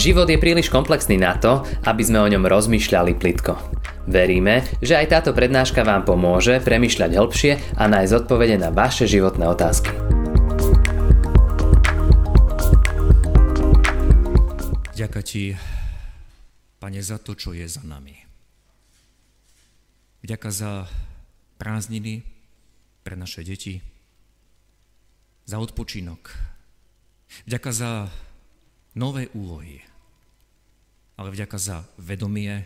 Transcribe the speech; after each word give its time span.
Život 0.00 0.32
je 0.32 0.40
príliš 0.40 0.72
komplexný 0.72 1.20
na 1.20 1.36
to, 1.36 1.60
aby 1.84 2.00
sme 2.00 2.24
o 2.24 2.30
ňom 2.32 2.48
rozmýšľali 2.48 3.20
plitko. 3.20 3.52
Veríme, 4.08 4.64
že 4.80 4.96
aj 4.96 5.12
táto 5.12 5.36
prednáška 5.36 5.84
vám 5.84 6.08
pomôže 6.08 6.56
premyšľať 6.64 7.20
hĺbšie 7.20 7.52
a 7.76 7.84
nájsť 7.84 8.24
odpovede 8.24 8.56
na 8.56 8.72
vaše 8.72 9.04
životné 9.04 9.44
otázky. 9.44 9.92
Ďakujem 14.96 15.26
ti, 15.28 15.52
Pane, 16.80 17.04
za 17.04 17.20
to, 17.20 17.36
čo 17.36 17.52
je 17.52 17.68
za 17.68 17.84
nami. 17.84 18.16
Ďakujem 20.24 20.54
za 20.64 20.88
prázdniny 21.60 22.24
pre 23.04 23.20
naše 23.20 23.44
deti, 23.44 23.84
za 25.44 25.60
odpočinok. 25.60 26.32
Ďakujem 27.44 27.76
za 27.76 28.08
nové 28.96 29.28
úlohy, 29.36 29.89
ale 31.20 31.28
vďaka 31.36 31.58
za 31.60 31.84
vedomie, 32.00 32.64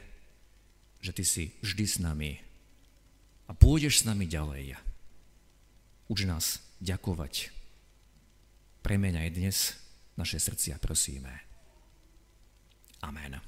že 1.03 1.11
Ty 1.11 1.27
si 1.27 1.51
vždy 1.59 1.85
s 1.91 1.99
nami 1.99 2.39
a 3.51 3.53
pôjdeš 3.53 4.01
s 4.01 4.07
nami 4.07 4.31
ďalej. 4.31 4.79
Uč 6.07 6.23
nás 6.23 6.63
ďakovať. 6.79 7.51
Premeň 8.87 9.27
aj 9.27 9.31
dnes 9.35 9.57
naše 10.15 10.39
srdcia, 10.39 10.79
prosíme. 10.79 11.35
Amen. 13.03 13.43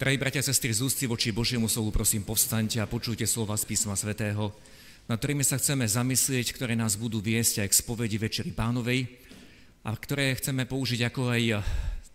Drahí 0.00 0.16
bratia 0.16 0.40
a 0.40 0.48
sestry, 0.48 0.72
z 0.72 0.80
ústy 0.80 1.04
voči 1.04 1.28
Božiemu 1.36 1.68
slovu, 1.68 1.92
prosím, 1.92 2.24
povstaňte 2.24 2.80
a 2.80 2.88
počujte 2.88 3.28
slova 3.28 3.60
z 3.60 3.68
písma 3.68 3.92
svätého, 3.92 4.56
na 5.04 5.20
ktorými 5.20 5.44
sa 5.44 5.60
chceme 5.60 5.84
zamyslieť, 5.84 6.56
ktoré 6.56 6.80
nás 6.80 6.96
budú 6.96 7.20
viesť 7.20 7.60
aj 7.60 7.68
k 7.68 7.78
spovedi 7.84 8.16
Večeri 8.16 8.56
Pánovej 8.56 9.04
a 9.84 9.92
ktoré 9.92 10.32
chceme 10.32 10.64
použiť 10.64 11.12
ako 11.12 11.28
aj 11.28 11.42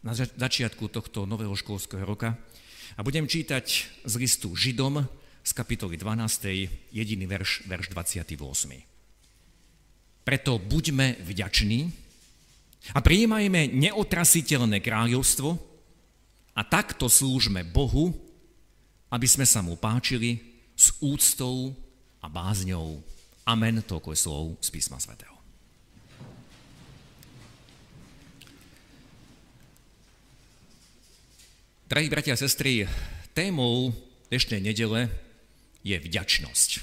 na 0.01 0.17
začiatku 0.17 0.89
tohto 0.89 1.29
nového 1.29 1.53
školského 1.53 2.01
roka. 2.01 2.34
A 2.98 3.05
budem 3.05 3.29
čítať 3.29 3.65
z 4.03 4.13
listu 4.17 4.51
Židom 4.57 5.05
z 5.41 5.51
kapitoly 5.53 5.98
12. 5.98 6.93
jediný 6.93 7.26
verš, 7.26 7.65
verš 7.65 7.93
28. 7.93 8.37
Preto 10.21 10.61
buďme 10.61 11.17
vďační 11.21 11.89
a 12.93 12.99
prijímajme 13.01 13.73
neotrasiteľné 13.73 14.81
kráľovstvo 14.81 15.57
a 16.57 16.61
takto 16.65 17.09
slúžme 17.09 17.65
Bohu, 17.65 18.13
aby 19.09 19.27
sme 19.29 19.45
sa 19.45 19.65
mu 19.65 19.77
páčili 19.77 20.41
s 20.77 20.93
úctou 21.01 21.73
a 22.21 22.29
bázňou. 22.29 23.01
Amen, 23.45 23.81
toľko 23.81 24.13
je 24.13 24.20
slov 24.20 24.45
z 24.61 24.70
písma 24.70 25.01
svätého. 25.01 25.30
Drahí 31.91 32.07
bratia 32.07 32.31
a 32.31 32.39
sestry, 32.39 32.87
témou 33.35 33.91
dnešnej 34.31 34.63
nedele 34.63 35.11
je 35.84 35.99
vďačnosť. 35.99 36.79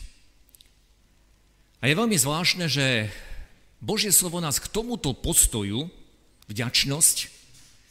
A 1.81 1.89
je 1.89 1.97
veľmi 1.97 2.12
zvláštne, 2.12 2.69
že 2.69 3.09
Božie 3.81 4.12
slovo 4.12 4.37
nás 4.45 4.61
k 4.61 4.69
tomuto 4.69 5.17
postoju, 5.17 5.89
vďačnosť, 6.53 7.17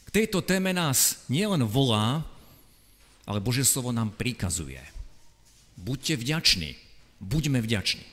k 0.06 0.10
tejto 0.14 0.46
téme 0.46 0.78
nás 0.78 1.26
nielen 1.26 1.66
volá, 1.66 2.22
ale 3.26 3.42
Božie 3.42 3.66
slovo 3.66 3.90
nám 3.90 4.14
prikazuje. 4.14 4.86
Buďte 5.74 6.22
vďační, 6.22 6.78
buďme 7.18 7.66
vďační. 7.66 8.06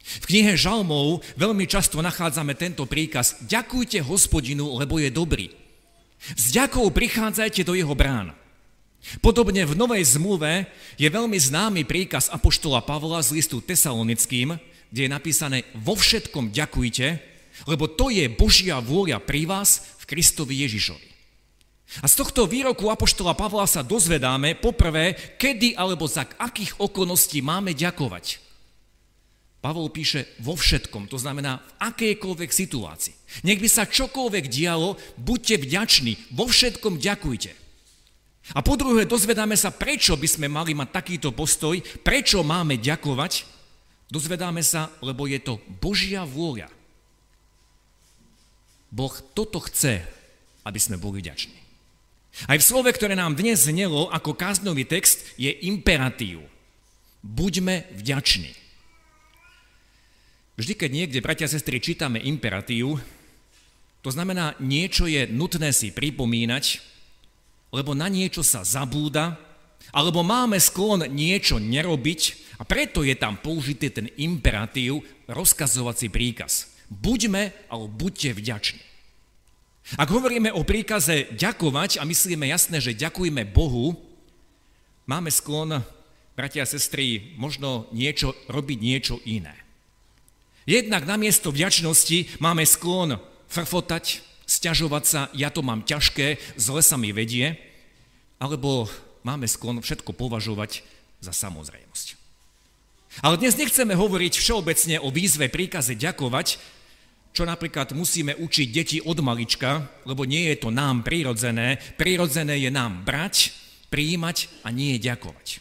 V 0.00 0.24
knihe 0.32 0.56
Žalmov 0.56 1.20
veľmi 1.36 1.68
často 1.68 2.00
nachádzame 2.00 2.56
tento 2.56 2.88
príkaz 2.88 3.36
Ďakujte 3.44 4.00
hospodinu, 4.00 4.80
lebo 4.80 4.96
je 4.96 5.12
dobrý. 5.12 5.52
S 6.40 6.56
ďakou 6.56 6.88
prichádzajte 6.88 7.60
do 7.60 7.76
jeho 7.76 7.92
brán. 7.92 8.45
Podobne 9.22 9.62
v 9.62 9.78
Novej 9.78 10.02
zmluve 10.18 10.66
je 10.98 11.06
veľmi 11.06 11.38
známy 11.38 11.86
príkaz 11.86 12.26
Apoštola 12.26 12.82
Pavla 12.82 13.22
z 13.22 13.38
listu 13.38 13.62
Tesalonickým, 13.62 14.58
kde 14.90 15.00
je 15.06 15.10
napísané 15.10 15.58
vo 15.78 15.94
všetkom 15.94 16.50
ďakujte, 16.50 17.22
lebo 17.70 17.86
to 17.86 18.10
je 18.10 18.26
Božia 18.26 18.82
vôľa 18.82 19.22
pri 19.22 19.46
vás 19.46 19.96
v 20.02 20.04
Kristovi 20.10 20.66
Ježišovi. 20.66 21.08
A 22.02 22.10
z 22.10 22.18
tohto 22.18 22.50
výroku 22.50 22.90
Apoštola 22.90 23.38
Pavla 23.38 23.62
sa 23.70 23.86
dozvedáme 23.86 24.58
poprvé, 24.58 25.14
kedy 25.38 25.78
alebo 25.78 26.10
za 26.10 26.26
akých 26.26 26.82
okolností 26.82 27.38
máme 27.46 27.78
ďakovať. 27.78 28.42
Pavol 29.62 29.90
píše 29.90 30.26
vo 30.42 30.58
všetkom, 30.58 31.10
to 31.10 31.18
znamená 31.18 31.62
v 31.62 31.70
akejkoľvek 31.90 32.50
situácii. 32.50 33.42
Nech 33.46 33.62
by 33.62 33.68
sa 33.70 33.86
čokoľvek 33.86 34.50
dialo, 34.50 34.98
buďte 35.18 35.62
vďační, 35.62 36.12
vo 36.34 36.46
všetkom 36.50 36.98
ďakujte. 36.98 37.65
A 38.54 38.62
po 38.62 38.78
druhé, 38.78 39.10
dozvedáme 39.10 39.58
sa, 39.58 39.74
prečo 39.74 40.14
by 40.14 40.28
sme 40.30 40.46
mali 40.46 40.70
mať 40.70 40.94
takýto 40.94 41.34
postoj, 41.34 41.82
prečo 42.06 42.46
máme 42.46 42.78
ďakovať. 42.78 43.42
Dozvedáme 44.06 44.62
sa, 44.62 44.94
lebo 45.02 45.26
je 45.26 45.42
to 45.42 45.58
Božia 45.82 46.22
vôľa. 46.22 46.70
Boh 48.94 49.14
toto 49.34 49.58
chce, 49.66 50.06
aby 50.62 50.78
sme 50.78 50.94
boli 50.94 51.18
vďační. 51.18 51.58
Aj 52.46 52.54
v 52.54 52.62
slove, 52.62 52.92
ktoré 52.92 53.18
nám 53.18 53.34
dnes 53.34 53.66
znelo 53.66 54.12
ako 54.14 54.36
káznový 54.36 54.86
text, 54.86 55.24
je 55.34 55.50
imperatív. 55.66 56.44
Buďme 57.26 57.90
vďační. 57.98 58.54
Vždy, 60.56 60.72
keď 60.78 60.90
niekde, 60.92 61.24
bratia 61.24 61.48
a 61.48 61.52
sestry, 61.52 61.82
čítame 61.82 62.22
imperatív, 62.22 63.02
to 64.00 64.10
znamená, 64.14 64.54
niečo 64.62 65.10
je 65.10 65.26
nutné 65.26 65.74
si 65.74 65.90
pripomínať, 65.90 66.95
lebo 67.76 67.92
na 67.92 68.08
niečo 68.08 68.40
sa 68.40 68.64
zabúda, 68.64 69.36
alebo 69.92 70.24
máme 70.24 70.56
sklon 70.56 71.04
niečo 71.12 71.60
nerobiť 71.60 72.20
a 72.56 72.64
preto 72.64 73.04
je 73.04 73.12
tam 73.12 73.36
použitý 73.36 73.92
ten 73.92 74.08
imperatív, 74.16 75.04
rozkazovací 75.28 76.08
príkaz. 76.08 76.72
Buďme 76.88 77.52
alebo 77.68 77.92
buďte 77.92 78.32
vďační. 78.32 78.82
Ak 80.00 80.10
hovoríme 80.10 80.50
o 80.50 80.66
príkaze 80.66 81.30
ďakovať 81.36 82.00
a 82.00 82.08
myslíme 82.08 82.48
jasné, 82.48 82.82
že 82.82 82.96
ďakujeme 82.96 83.46
Bohu, 83.46 83.94
máme 85.06 85.30
sklon, 85.30 85.84
bratia 86.34 86.66
a 86.66 86.70
sestry, 86.70 87.36
možno 87.38 87.86
niečo, 87.94 88.34
robiť 88.50 88.78
niečo 88.82 89.22
iné. 89.28 89.54
Jednak 90.66 91.06
namiesto 91.06 91.54
vďačnosti 91.54 92.42
máme 92.42 92.66
sklon 92.66 93.22
frfotať, 93.46 94.26
stiažovať 94.46 95.04
sa, 95.06 95.20
ja 95.34 95.54
to 95.54 95.62
mám 95.62 95.86
ťažké, 95.86 96.58
zle 96.58 96.82
sa 96.82 96.98
mi 96.98 97.14
vedie, 97.14 97.65
alebo 98.36 98.90
máme 99.24 99.48
sklon 99.48 99.80
všetko 99.80 100.12
považovať 100.12 100.84
za 101.20 101.32
samozrejmosť. 101.32 102.16
Ale 103.24 103.40
dnes 103.40 103.56
nechceme 103.56 103.96
hovoriť 103.96 104.32
všeobecne 104.36 104.96
o 105.00 105.08
výzve 105.08 105.48
príkaze 105.48 105.96
ďakovať, 105.96 106.60
čo 107.32 107.44
napríklad 107.44 107.92
musíme 107.92 108.36
učiť 108.36 108.68
deti 108.72 108.98
od 109.00 109.20
malička, 109.20 109.84
lebo 110.08 110.24
nie 110.24 110.48
je 110.52 110.56
to 110.56 110.68
nám 110.72 111.04
prirodzené. 111.04 111.76
Prirodzené 112.00 112.60
je 112.60 112.72
nám 112.72 113.04
brať, 113.04 113.52
prijímať 113.92 114.64
a 114.64 114.72
nie 114.72 114.96
ďakovať. 114.96 115.60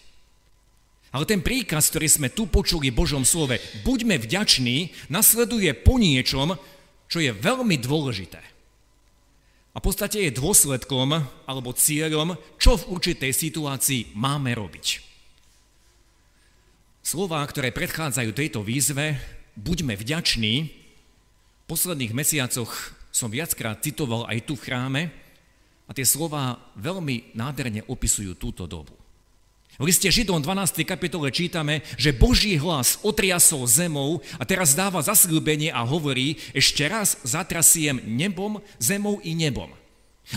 Ale 1.16 1.24
ten 1.24 1.40
príkaz, 1.40 1.92
ktorý 1.92 2.08
sme 2.12 2.28
tu 2.32 2.48
počuli 2.48 2.92
v 2.92 3.00
Božom 3.00 3.24
slove, 3.24 3.56
buďme 3.88 4.20
vďační, 4.20 4.92
nasleduje 5.08 5.72
po 5.72 5.96
niečom, 5.96 6.60
čo 7.08 7.24
je 7.24 7.32
veľmi 7.32 7.80
dôležité. 7.80 8.55
A 9.76 9.84
v 9.84 9.86
podstate 9.92 10.24
je 10.24 10.32
dôsledkom 10.40 11.20
alebo 11.44 11.76
cieľom, 11.76 12.40
čo 12.56 12.80
v 12.80 12.96
určitej 12.96 13.36
situácii 13.36 14.16
máme 14.16 14.56
robiť. 14.56 15.04
Slová, 17.06 17.44
ktoré 17.46 17.76
predchádzajú 17.76 18.32
tejto 18.34 18.64
výzve, 18.64 19.20
buďme 19.60 20.00
vďační, 20.00 20.72
v 21.66 21.66
posledných 21.68 22.16
mesiacoch 22.16 22.96
som 23.12 23.30
viackrát 23.30 23.84
citoval 23.84 24.26
aj 24.32 24.48
tu 24.48 24.58
v 24.58 24.64
chráme 24.66 25.02
a 25.86 25.92
tie 25.94 26.08
slova 26.08 26.58
veľmi 26.80 27.36
nádherne 27.38 27.86
opisujú 27.86 28.34
túto 28.40 28.66
dobu. 28.66 29.05
V 29.76 29.92
liste 29.92 30.08
Židom 30.08 30.40
12. 30.40 30.88
kapitole 30.88 31.28
čítame, 31.36 31.84
že 32.00 32.16
Boží 32.16 32.56
hlas 32.56 32.96
otriasol 33.04 33.68
zemou 33.68 34.24
a 34.40 34.48
teraz 34.48 34.72
dáva 34.72 35.04
zasľúbenie 35.04 35.68
a 35.68 35.84
hovorí, 35.84 36.40
ešte 36.56 36.88
raz 36.88 37.20
zatrasiem 37.28 38.00
nebom, 38.08 38.64
zemou 38.80 39.20
i 39.20 39.36
nebom. 39.36 39.68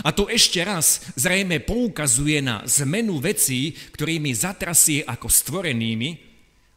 A 0.03 0.11
to 0.11 0.27
ešte 0.27 0.59
raz 0.59 1.07
zrejme 1.15 1.63
poukazuje 1.63 2.43
na 2.43 2.67
zmenu 2.67 3.15
vecí, 3.23 3.79
ktorými 3.95 4.35
zatrasie 4.35 5.07
ako 5.07 5.31
stvorenými, 5.31 6.09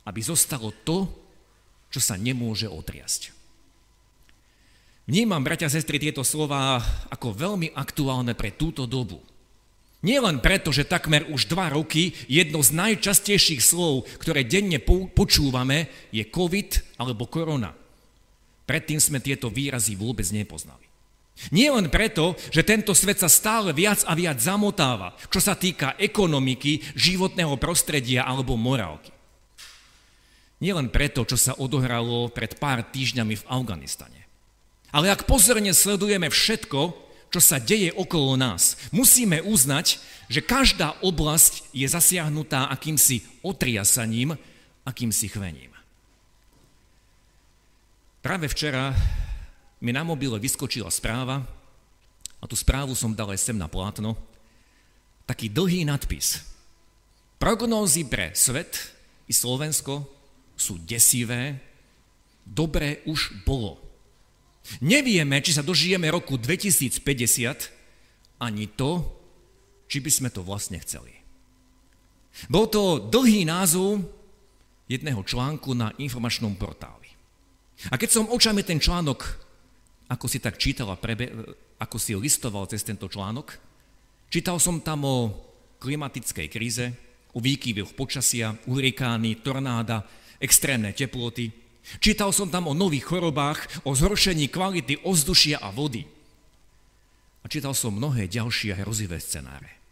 aby 0.07 0.21
zostalo 0.23 0.71
to, 0.87 1.11
čo 1.91 1.99
sa 1.99 2.15
nemôže 2.15 2.71
otriasť. 2.71 3.35
Vnímam, 5.11 5.43
bratia 5.43 5.67
a 5.67 5.75
sestry, 5.75 5.99
tieto 5.99 6.23
slova 6.23 6.79
ako 7.11 7.35
veľmi 7.35 7.75
aktuálne 7.75 8.39
pre 8.39 8.55
túto 8.55 8.87
dobu. 8.87 9.19
Nielen 10.03 10.43
preto, 10.43 10.75
že 10.75 10.83
takmer 10.83 11.31
už 11.31 11.47
dva 11.47 11.71
roky 11.71 12.11
jedno 12.27 12.59
z 12.59 12.75
najčastejších 12.75 13.63
slov, 13.63 14.11
ktoré 14.19 14.43
denne 14.43 14.83
počúvame, 15.15 15.87
je 16.11 16.27
COVID 16.27 16.99
alebo 16.99 17.31
korona. 17.31 17.71
Predtým 18.67 18.99
sme 18.99 19.23
tieto 19.23 19.47
výrazy 19.47 19.95
vôbec 19.95 20.27
nepoznali. 20.35 20.91
Nie 21.55 21.71
len 21.71 21.87
preto, 21.87 22.35
že 22.51 22.67
tento 22.67 22.93
svet 22.99 23.23
sa 23.23 23.31
stále 23.31 23.71
viac 23.71 24.03
a 24.05 24.13
viac 24.19 24.39
zamotáva, 24.43 25.15
čo 25.31 25.39
sa 25.39 25.55
týka 25.55 25.95
ekonomiky, 25.99 26.83
životného 26.99 27.57
prostredia 27.57 28.27
alebo 28.27 28.59
morálky. 28.59 29.11
Nie 30.63 30.79
len 30.79 30.91
preto, 30.91 31.27
čo 31.27 31.35
sa 31.35 31.59
odohralo 31.59 32.31
pred 32.31 32.55
pár 32.59 32.87
týždňami 32.87 33.35
v 33.35 33.47
Afganistane. 33.51 34.23
Ale 34.95 35.11
ak 35.11 35.27
pozorne 35.27 35.75
sledujeme 35.75 36.31
všetko, 36.31 36.95
čo 37.33 37.41
sa 37.41 37.57
deje 37.57 37.97
okolo 37.97 38.37
nás, 38.37 38.77
musíme 38.93 39.41
uznať, 39.41 39.97
že 40.29 40.45
každá 40.45 40.93
oblasť 41.01 41.73
je 41.73 41.89
zasiahnutá 41.89 42.69
akýmsi 42.69 43.25
otriasaním, 43.41 44.37
akýmsi 44.85 45.33
chvením. 45.33 45.73
Práve 48.21 48.47
včera 48.53 48.93
mi 49.81 49.91
na 49.91 50.05
mobile 50.05 50.37
vyskočila 50.39 50.93
správa, 50.93 51.43
a 52.43 52.45
tú 52.51 52.59
správu 52.59 52.93
som 52.99 53.15
dal 53.15 53.31
aj 53.31 53.39
sem 53.39 53.57
na 53.57 53.71
plátno, 53.71 54.19
taký 55.25 55.47
dlhý 55.47 55.87
nadpis. 55.87 56.43
Prognózy 57.39 58.03
pre 58.07 58.35
svet 58.35 58.75
i 59.31 59.33
Slovensko 59.35 60.03
sú 60.59 60.79
desivé, 60.83 61.59
dobre 62.43 63.07
už 63.07 63.47
bolo. 63.47 63.79
Nevieme, 64.81 65.43
či 65.43 65.55
sa 65.55 65.67
dožijeme 65.67 66.07
roku 66.11 66.39
2050, 66.39 67.03
ani 68.43 68.65
to, 68.73 69.03
či 69.91 69.99
by 69.99 70.11
sme 70.11 70.29
to 70.31 70.41
vlastne 70.47 70.79
chceli. 70.81 71.13
Bol 72.49 72.71
to 72.71 72.99
dlhý 73.13 73.45
názov 73.45 74.01
jedného 74.89 75.21
článku 75.23 75.77
na 75.77 75.93
informačnom 76.01 76.57
portáli. 76.57 77.11
A 77.91 77.99
keď 77.99 78.11
som 78.23 78.31
očami 78.31 78.63
ten 78.63 78.79
článok 78.79 79.43
ako 80.13 80.29
si 80.29 80.39
tak 80.45 80.61
čítal 80.61 80.93
a 80.93 81.01
prebe, 81.01 81.33
ako 81.81 81.97
si 81.97 82.13
listoval 82.13 82.69
cez 82.69 82.85
tento 82.85 83.09
článok, 83.09 83.57
čítal 84.29 84.61
som 84.61 84.85
tam 84.85 85.09
o 85.09 85.33
klimatickej 85.81 86.47
kríze, 86.53 86.87
o 87.33 87.41
výkyvoch 87.41 87.97
počasia, 87.97 88.53
hurikány, 88.69 89.41
tornáda, 89.41 90.05
extrémne 90.37 90.93
teploty. 90.93 91.49
Čítal 91.99 92.31
som 92.31 92.49
tam 92.49 92.71
o 92.71 92.79
nových 92.79 93.07
chorobách, 93.07 93.83
o 93.83 93.93
zhoršení 93.93 94.47
kvality 94.49 95.03
ovzdušia 95.03 95.59
a 95.59 95.75
vody. 95.75 96.07
A 97.43 97.51
čítal 97.51 97.75
som 97.75 97.95
mnohé 97.95 98.31
ďalšie 98.31 98.79
hrozivé 98.79 99.19
scenáre. 99.19 99.83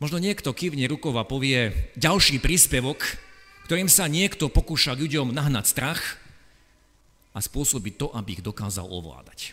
Možno 0.00 0.20
niekto 0.20 0.52
kývne 0.52 0.88
rukou 0.88 1.12
a 1.16 1.28
povie 1.28 1.92
ďalší 1.96 2.40
príspevok, 2.40 3.04
ktorým 3.68 3.88
sa 3.88 4.08
niekto 4.08 4.48
pokúša 4.48 4.96
ľuďom 4.96 5.32
nahnať 5.32 5.64
strach, 5.68 6.02
a 7.36 7.38
spôsobiť 7.44 7.94
to, 8.00 8.06
aby 8.16 8.40
ich 8.40 8.42
dokázal 8.42 8.88
ovládať. 8.88 9.52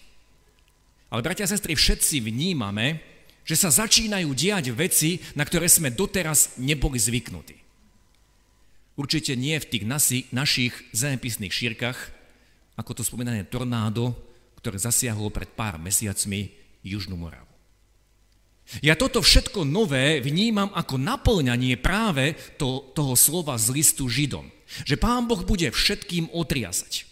Ale 1.12 1.20
bratia 1.20 1.44
a 1.44 1.52
sestry, 1.52 1.76
všetci 1.76 2.24
vnímame, 2.24 3.04
že 3.44 3.60
sa 3.60 3.68
začínajú 3.68 4.32
diať 4.32 4.72
veci, 4.72 5.20
na 5.36 5.44
ktoré 5.44 5.68
sme 5.68 5.92
doteraz 5.92 6.56
neboli 6.56 6.96
zvyknutí. 6.96 7.60
Určite 8.94 9.34
nie 9.34 9.57
v 9.57 9.69
tých 9.69 9.86
nasi, 9.90 10.19
našich 10.30 10.74
zemepisných 10.94 11.54
šírkach, 11.54 11.98
ako 12.78 12.92
to 12.94 13.01
spomínané 13.01 13.45
tornádo, 13.45 14.13
ktoré 14.62 14.78
zasiahlo 14.78 15.34
pred 15.34 15.50
pár 15.50 15.81
mesiacmi 15.81 16.54
Južnú 16.86 17.18
Moravu. 17.18 17.50
Ja 18.80 18.95
toto 18.95 19.19
všetko 19.19 19.68
nové 19.68 20.24
vnímam 20.24 20.72
ako 20.72 20.95
naplňanie 20.95 21.75
práve 21.78 22.34
to, 22.56 22.95
toho 22.95 23.13
slova 23.13 23.60
z 23.60 23.75
listu 23.75 24.07
Židom. 24.07 24.48
Že 24.88 24.96
Pán 24.98 25.30
Boh 25.30 25.44
bude 25.46 25.69
všetkým 25.69 26.31
otriasať. 26.34 27.06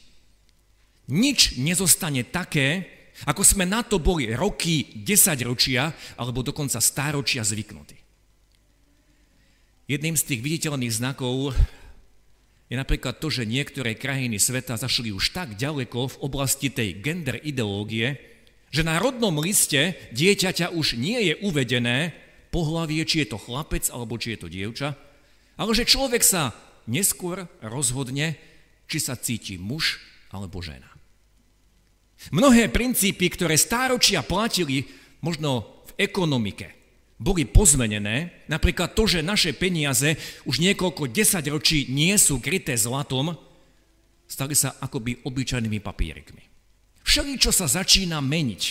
Nič 1.11 1.59
nezostane 1.59 2.23
také, 2.23 2.87
ako 3.27 3.43
sme 3.45 3.67
na 3.67 3.85
to 3.85 4.01
boli 4.01 4.31
roky, 4.33 5.03
desaťročia 5.05 5.93
alebo 6.17 6.41
dokonca 6.41 6.81
stáročia 6.81 7.45
zvyknutí. 7.45 8.00
Jedným 9.91 10.15
z 10.15 10.23
tých 10.23 10.39
viditeľných 10.39 10.95
znakov 11.03 11.51
je 12.71 12.79
napríklad 12.79 13.19
to, 13.19 13.27
že 13.27 13.43
niektoré 13.43 13.99
krajiny 13.99 14.39
sveta 14.39 14.79
zašli 14.79 15.11
už 15.11 15.35
tak 15.35 15.59
ďaleko 15.59 16.15
v 16.15 16.19
oblasti 16.23 16.71
tej 16.71 17.03
gender 17.03 17.35
ideológie, 17.43 18.15
že 18.71 18.87
na 18.87 19.03
rodnom 19.03 19.35
liste 19.43 19.99
dieťaťa 20.15 20.71
už 20.71 20.95
nie 20.95 21.27
je 21.27 21.33
uvedené 21.43 22.15
pohlavie, 22.55 23.03
či 23.03 23.27
je 23.27 23.35
to 23.35 23.43
chlapec 23.43 23.83
alebo 23.91 24.15
či 24.15 24.31
je 24.31 24.39
to 24.39 24.47
dievča, 24.47 24.95
ale 25.59 25.75
že 25.75 25.83
človek 25.83 26.23
sa 26.23 26.55
neskôr 26.87 27.51
rozhodne, 27.59 28.39
či 28.87 29.03
sa 29.03 29.19
cíti 29.19 29.59
muž 29.59 29.99
alebo 30.31 30.63
žena. 30.63 30.87
Mnohé 32.31 32.71
princípy, 32.71 33.27
ktoré 33.27 33.59
stáročia 33.59 34.23
platili 34.23 34.87
možno 35.19 35.83
v 35.91 36.07
ekonomike, 36.07 36.80
boli 37.21 37.45
pozmenené, 37.45 38.33
napríklad 38.49 38.97
to, 38.97 39.05
že 39.05 39.21
naše 39.21 39.53
peniaze 39.53 40.17
už 40.49 40.57
niekoľko 40.57 41.05
desaťročí 41.05 41.93
nie 41.93 42.17
sú 42.17 42.41
kryté 42.41 42.73
zlatom, 42.73 43.37
stali 44.25 44.57
sa 44.57 44.73
akoby 44.81 45.21
obyčajnými 45.21 45.77
papierikmi. 45.85 46.41
Všeli, 47.05 47.37
čo 47.37 47.53
sa 47.53 47.69
začína 47.69 48.17
meniť. 48.25 48.63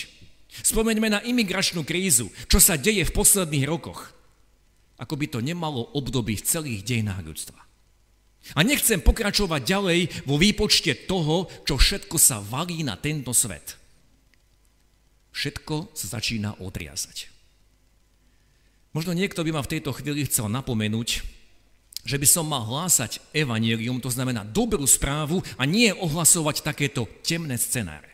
Spomeňme 0.67 1.07
na 1.07 1.23
imigračnú 1.23 1.87
krízu, 1.87 2.27
čo 2.51 2.59
sa 2.59 2.75
deje 2.75 3.07
v 3.07 3.15
posledných 3.15 3.63
rokoch. 3.63 4.11
Ako 4.99 5.15
by 5.15 5.31
to 5.31 5.39
nemalo 5.39 5.87
období 5.95 6.35
v 6.35 6.43
celých 6.43 6.83
dejinách 6.83 7.23
ľudstva. 7.23 7.59
A 8.57 8.59
nechcem 8.67 8.99
pokračovať 8.99 9.61
ďalej 9.63 9.99
vo 10.27 10.35
výpočte 10.35 11.07
toho, 11.07 11.47
čo 11.63 11.79
všetko 11.79 12.19
sa 12.19 12.43
valí 12.43 12.83
na 12.83 12.99
tento 12.99 13.31
svet. 13.31 13.79
Všetko 15.31 15.95
sa 15.95 16.19
začína 16.19 16.59
otriasať. 16.59 17.31
Možno 18.91 19.15
niekto 19.15 19.43
by 19.43 19.55
ma 19.55 19.61
v 19.63 19.71
tejto 19.77 19.95
chvíli 19.95 20.27
chcel 20.27 20.51
napomenúť, 20.51 21.23
že 22.01 22.17
by 22.17 22.27
som 22.27 22.49
mal 22.49 22.65
hlásať 22.65 23.21
evanelium, 23.31 24.01
to 24.01 24.11
znamená 24.11 24.43
dobrú 24.43 24.83
správu 24.83 25.39
a 25.55 25.63
nie 25.63 25.93
ohlasovať 25.93 26.65
takéto 26.65 27.07
temné 27.21 27.55
scenáre. 27.55 28.09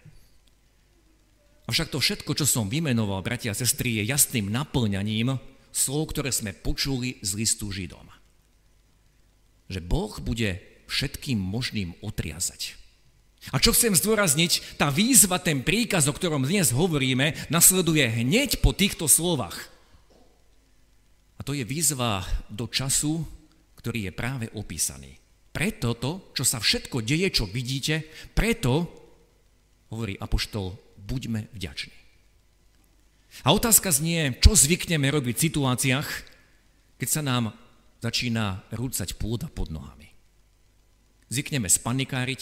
Avšak 1.68 1.91
to 1.91 2.00
všetko, 2.00 2.31
čo 2.38 2.45
som 2.47 2.71
vymenoval, 2.71 3.24
bratia 3.24 3.51
a 3.51 3.57
sestry, 3.57 4.00
je 4.00 4.07
jasným 4.07 4.47
naplňaním 4.53 5.35
slov, 5.71 6.15
ktoré 6.15 6.31
sme 6.31 6.56
počuli 6.56 7.19
z 7.19 7.29
listu 7.35 7.68
Židom 7.74 8.18
že 9.68 9.83
Boh 9.83 10.15
bude 10.24 10.63
všetkým 10.88 11.35
možným 11.35 11.95
otriazať. 12.00 12.79
A 13.56 13.63
čo 13.63 13.71
chcem 13.71 13.95
zdôrazniť, 13.95 14.79
tá 14.79 14.91
výzva, 14.91 15.39
ten 15.39 15.63
príkaz, 15.63 16.07
o 16.07 16.15
ktorom 16.15 16.44
dnes 16.44 16.75
hovoríme, 16.75 17.35
nasleduje 17.47 18.03
hneď 18.03 18.59
po 18.59 18.75
týchto 18.75 19.07
slovách. 19.07 19.72
To 21.48 21.56
je 21.56 21.63
výzva 21.63 22.27
do 22.51 22.68
času, 22.68 23.24
ktorý 23.80 24.12
je 24.12 24.12
práve 24.12 24.46
opísaný. 24.51 25.16
Preto 25.56 25.96
to, 25.96 26.36
čo 26.36 26.44
sa 26.44 26.60
všetko 26.60 27.00
deje, 27.01 27.32
čo 27.32 27.48
vidíte, 27.48 28.04
preto, 28.36 28.92
hovorí 29.88 30.20
Apoštol, 30.20 30.75
buďme 31.00 31.48
vďační. 31.56 31.96
A 33.48 33.56
otázka 33.56 33.96
znie, 33.96 34.36
čo 34.44 34.60
zvykneme 34.60 35.08
robiť 35.08 35.36
v 35.39 35.46
situáciách, 35.48 36.10
keď 37.00 37.10
sa 37.10 37.22
nám 37.24 37.56
začína 38.04 38.68
rúcať 38.75 39.16
pôda 39.16 39.48
pod 39.48 39.72
nohami. 39.72 40.12
Zvykneme 41.32 41.72
spanikáriť, 41.72 42.42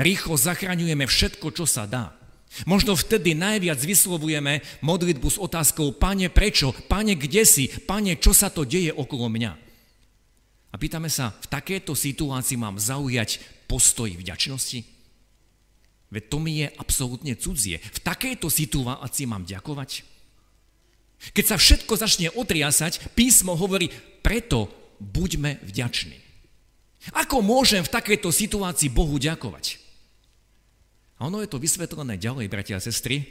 rýchlo 0.00 0.40
zachraňujeme 0.40 1.04
všetko, 1.04 1.52
čo 1.52 1.68
sa 1.68 1.84
dá. 1.84 2.16
Možno 2.64 2.96
vtedy 2.96 3.36
najviac 3.36 3.76
vyslovujeme 3.76 4.64
modlitbu 4.80 5.28
s 5.28 5.36
otázkou, 5.36 5.92
pane, 5.92 6.32
prečo? 6.32 6.72
Pane, 6.88 7.12
kde 7.12 7.44
si? 7.44 7.68
Pane, 7.68 8.16
čo 8.16 8.32
sa 8.32 8.48
to 8.48 8.64
deje 8.64 8.96
okolo 8.96 9.28
mňa? 9.28 9.52
A 10.72 10.74
pýtame 10.80 11.12
sa, 11.12 11.36
v 11.36 11.46
takéto 11.52 11.92
situácii 11.92 12.56
mám 12.56 12.80
zaujať 12.80 13.44
postoj 13.68 14.08
vďačnosti? 14.08 14.84
Veď 16.08 16.24
to 16.32 16.38
mi 16.40 16.64
je 16.64 16.72
absolútne 16.80 17.34
cudzie. 17.36 17.82
V 17.82 18.00
takejto 18.00 18.48
situácii 18.48 19.26
mám 19.28 19.44
ďakovať? 19.44 20.06
Keď 21.32 21.44
sa 21.44 21.56
všetko 21.56 21.92
začne 21.96 22.28
otriasať, 22.32 23.12
písmo 23.16 23.56
hovorí, 23.56 23.88
preto 24.22 24.68
buďme 25.00 25.60
vďační. 25.64 26.16
Ako 27.14 27.40
môžem 27.40 27.86
v 27.86 27.92
takejto 27.92 28.30
situácii 28.34 28.90
Bohu 28.90 29.16
ďakovať? 29.16 29.85
A 31.16 31.26
ono 31.26 31.40
je 31.40 31.48
to 31.48 31.62
vysvetlené 31.62 32.20
ďalej, 32.20 32.52
bratia 32.52 32.76
a 32.76 32.84
sestry. 32.84 33.24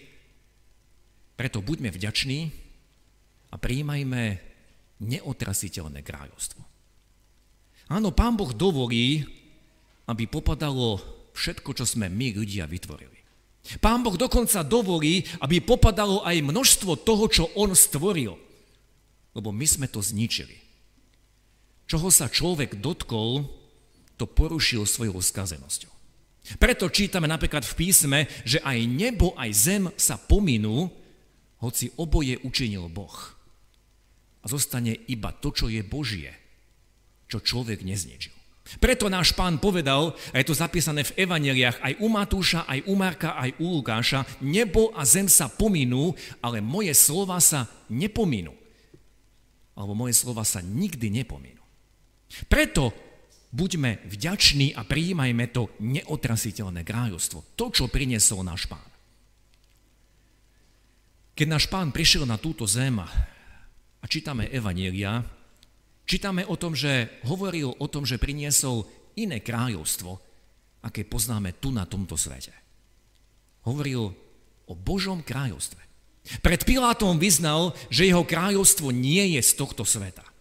Preto 1.37 1.61
buďme 1.61 1.93
vďační 1.93 2.49
a 3.53 3.55
príjmajme 3.61 4.41
neotrasiteľné 5.03 6.01
kráľovstvo. 6.01 6.61
Áno, 7.91 8.09
Pán 8.09 8.33
Boh 8.33 8.49
dovolí, 8.49 9.21
aby 10.09 10.25
popadalo 10.25 10.97
všetko, 11.37 11.77
čo 11.77 11.85
sme 11.85 12.09
my 12.09 12.33
ľudia 12.33 12.65
vytvorili. 12.65 13.15
Pán 13.81 14.05
Boh 14.05 14.13
dokonca 14.13 14.61
dovolí, 14.61 15.25
aby 15.41 15.57
popadalo 15.61 16.21
aj 16.21 16.37
množstvo 16.41 17.01
toho, 17.01 17.25
čo 17.29 17.43
On 17.57 17.73
stvoril. 17.73 18.37
Lebo 19.33 19.49
my 19.49 19.65
sme 19.65 19.85
to 19.89 20.01
zničili. 20.01 20.53
Čoho 21.85 22.09
sa 22.09 22.29
človek 22.29 22.81
dotkol, 22.81 23.45
to 24.15 24.25
porušil 24.25 24.87
svojou 24.87 25.21
skazenosťou. 25.21 25.94
Preto 26.61 26.93
čítame 26.93 27.25
napríklad 27.25 27.65
v 27.65 27.77
písme, 27.77 28.19
že 28.45 28.61
aj 28.61 28.79
nebo, 28.85 29.33
aj 29.33 29.49
zem 29.53 29.83
sa 29.97 30.21
pominú, 30.21 30.93
hoci 31.57 31.89
oboje 31.97 32.37
učinil 32.45 32.85
Boh. 32.93 33.33
A 34.41 34.45
zostane 34.45 34.93
iba 35.09 35.33
to, 35.33 35.49
čo 35.49 35.65
je 35.65 35.81
Božie, 35.81 36.29
čo 37.25 37.41
človek 37.41 37.81
nezničil. 37.81 38.35
Preto 38.81 39.09
náš 39.13 39.33
pán 39.37 39.61
povedal, 39.61 40.17
a 40.33 40.41
je 40.41 40.49
to 40.49 40.57
zapísané 40.57 41.05
v 41.05 41.15
evaneliách 41.21 41.81
aj 41.85 41.93
u 42.01 42.07
Matúša, 42.09 42.65
aj 42.65 42.89
u 42.89 42.93
Marka, 42.97 43.37
aj 43.37 43.61
u 43.61 43.77
Lukáša, 43.77 44.25
nebo 44.41 44.89
a 44.97 45.05
zem 45.05 45.29
sa 45.29 45.49
pominú, 45.49 46.17
ale 46.41 46.65
moje 46.65 46.93
slova 46.97 47.37
sa 47.37 47.69
nepominú. 47.89 48.57
Alebo 49.77 49.93
moje 49.93 50.17
slova 50.17 50.41
sa 50.41 50.65
nikdy 50.65 51.13
nepominú. 51.13 51.61
Preto 52.49 52.89
buďme 53.55 54.03
vďační 54.03 54.75
a 54.75 54.83
prijímajme 54.83 55.47
to 55.55 55.71
neotrasiteľné 55.79 56.83
kráľovstvo, 56.83 57.55
to, 57.55 57.71
čo 57.71 57.87
priniesol 57.87 58.43
náš 58.43 58.67
pán. 58.67 58.83
Keď 61.35 61.47
náš 61.47 61.65
pán 61.71 61.95
prišiel 61.95 62.27
na 62.27 62.35
túto 62.35 62.67
zem 62.67 62.99
a 62.99 64.05
čítame 64.07 64.51
Evanielia, 64.51 65.23
čítame 66.03 66.43
o 66.43 66.55
tom, 66.59 66.75
že 66.75 67.23
hovoril 67.23 67.71
o 67.79 67.87
tom, 67.87 68.03
že 68.03 68.19
priniesol 68.19 68.87
iné 69.15 69.39
kráľovstvo, 69.39 70.19
aké 70.83 71.07
poznáme 71.07 71.55
tu 71.59 71.71
na 71.71 71.87
tomto 71.87 72.19
svete. 72.19 72.51
Hovoril 73.63 74.11
o 74.67 74.73
Božom 74.75 75.23
kráľovstve. 75.23 75.81
Pred 76.41 76.61
Pilátom 76.65 77.21
vyznal, 77.21 77.73
že 77.87 78.09
jeho 78.09 78.25
kráľovstvo 78.25 78.89
nie 78.89 79.37
je 79.37 79.41
z 79.41 79.51
tohto 79.57 79.85
sveta. 79.85 80.34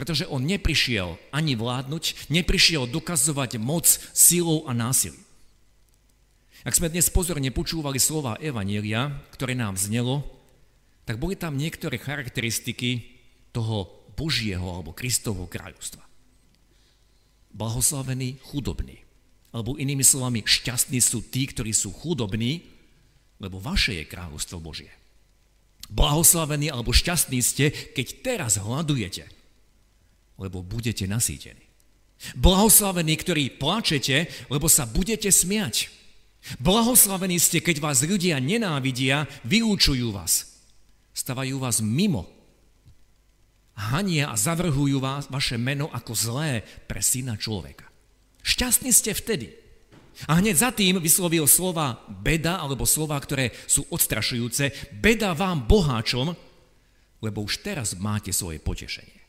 Pretože 0.00 0.24
on 0.32 0.48
neprišiel 0.48 1.20
ani 1.28 1.60
vládnuť, 1.60 2.32
neprišiel 2.32 2.88
dokazovať 2.88 3.60
moc 3.60 3.84
silou 4.16 4.64
a 4.64 4.72
násilím. 4.72 5.20
Ak 6.64 6.72
sme 6.72 6.88
dnes 6.88 7.12
pozorne 7.12 7.52
počúvali 7.52 8.00
slova 8.00 8.40
Evanielia, 8.40 9.12
ktoré 9.36 9.52
nám 9.52 9.76
znelo, 9.76 10.24
tak 11.04 11.20
boli 11.20 11.36
tam 11.36 11.60
niektoré 11.60 12.00
charakteristiky 12.00 13.12
toho 13.52 13.92
Božieho 14.16 14.64
alebo 14.72 14.96
Kristovho 14.96 15.44
kráľovstva. 15.44 16.00
Blahoslavený 17.52 18.40
chudobný. 18.40 19.04
Alebo 19.52 19.76
inými 19.76 20.00
slovami, 20.00 20.48
šťastní 20.48 20.96
sú 21.04 21.28
tí, 21.28 21.44
ktorí 21.44 21.76
sú 21.76 21.92
chudobní, 21.92 22.64
lebo 23.36 23.60
vaše 23.60 24.00
je 24.00 24.08
kráľovstvo 24.08 24.64
Božie. 24.64 24.88
Blahoslavení 25.92 26.72
alebo 26.72 26.88
šťastní 26.88 27.44
ste, 27.44 27.68
keď 27.68 28.06
teraz 28.24 28.56
hľadujete, 28.56 29.39
lebo 30.40 30.64
budete 30.64 31.04
nasýtení. 31.04 31.60
Blahoslavení, 32.36 33.16
ktorí 33.16 33.60
plačete, 33.60 34.28
lebo 34.48 34.68
sa 34.72 34.88
budete 34.88 35.28
smiať. 35.28 35.92
Blahoslavení 36.56 37.36
ste, 37.36 37.60
keď 37.60 37.84
vás 37.84 38.00
ľudia 38.00 38.40
nenávidia, 38.40 39.28
vylúčujú 39.44 40.08
vás. 40.16 40.64
Stavajú 41.12 41.60
vás 41.60 41.84
mimo. 41.84 42.24
Hania 43.76 44.32
a 44.32 44.36
zavrhujú 44.36 45.00
vás, 45.00 45.28
vaše 45.28 45.60
meno 45.60 45.88
ako 45.92 46.12
zlé 46.16 46.64
pre 46.88 47.00
syna 47.04 47.36
človeka. 47.36 47.88
Šťastní 48.40 48.92
ste 48.92 49.12
vtedy. 49.12 49.52
A 50.28 50.36
hneď 50.36 50.56
za 50.60 50.70
tým 50.72 51.00
vyslovil 51.00 51.48
slova 51.48 52.04
beda, 52.08 52.60
alebo 52.60 52.84
slova, 52.84 53.16
ktoré 53.16 53.56
sú 53.64 53.88
odstrašujúce. 53.88 54.92
Beda 54.92 55.32
vám, 55.32 55.64
boháčom, 55.64 56.36
lebo 57.24 57.44
už 57.44 57.64
teraz 57.64 57.96
máte 57.96 58.32
svoje 58.32 58.60
potešenie. 58.60 59.19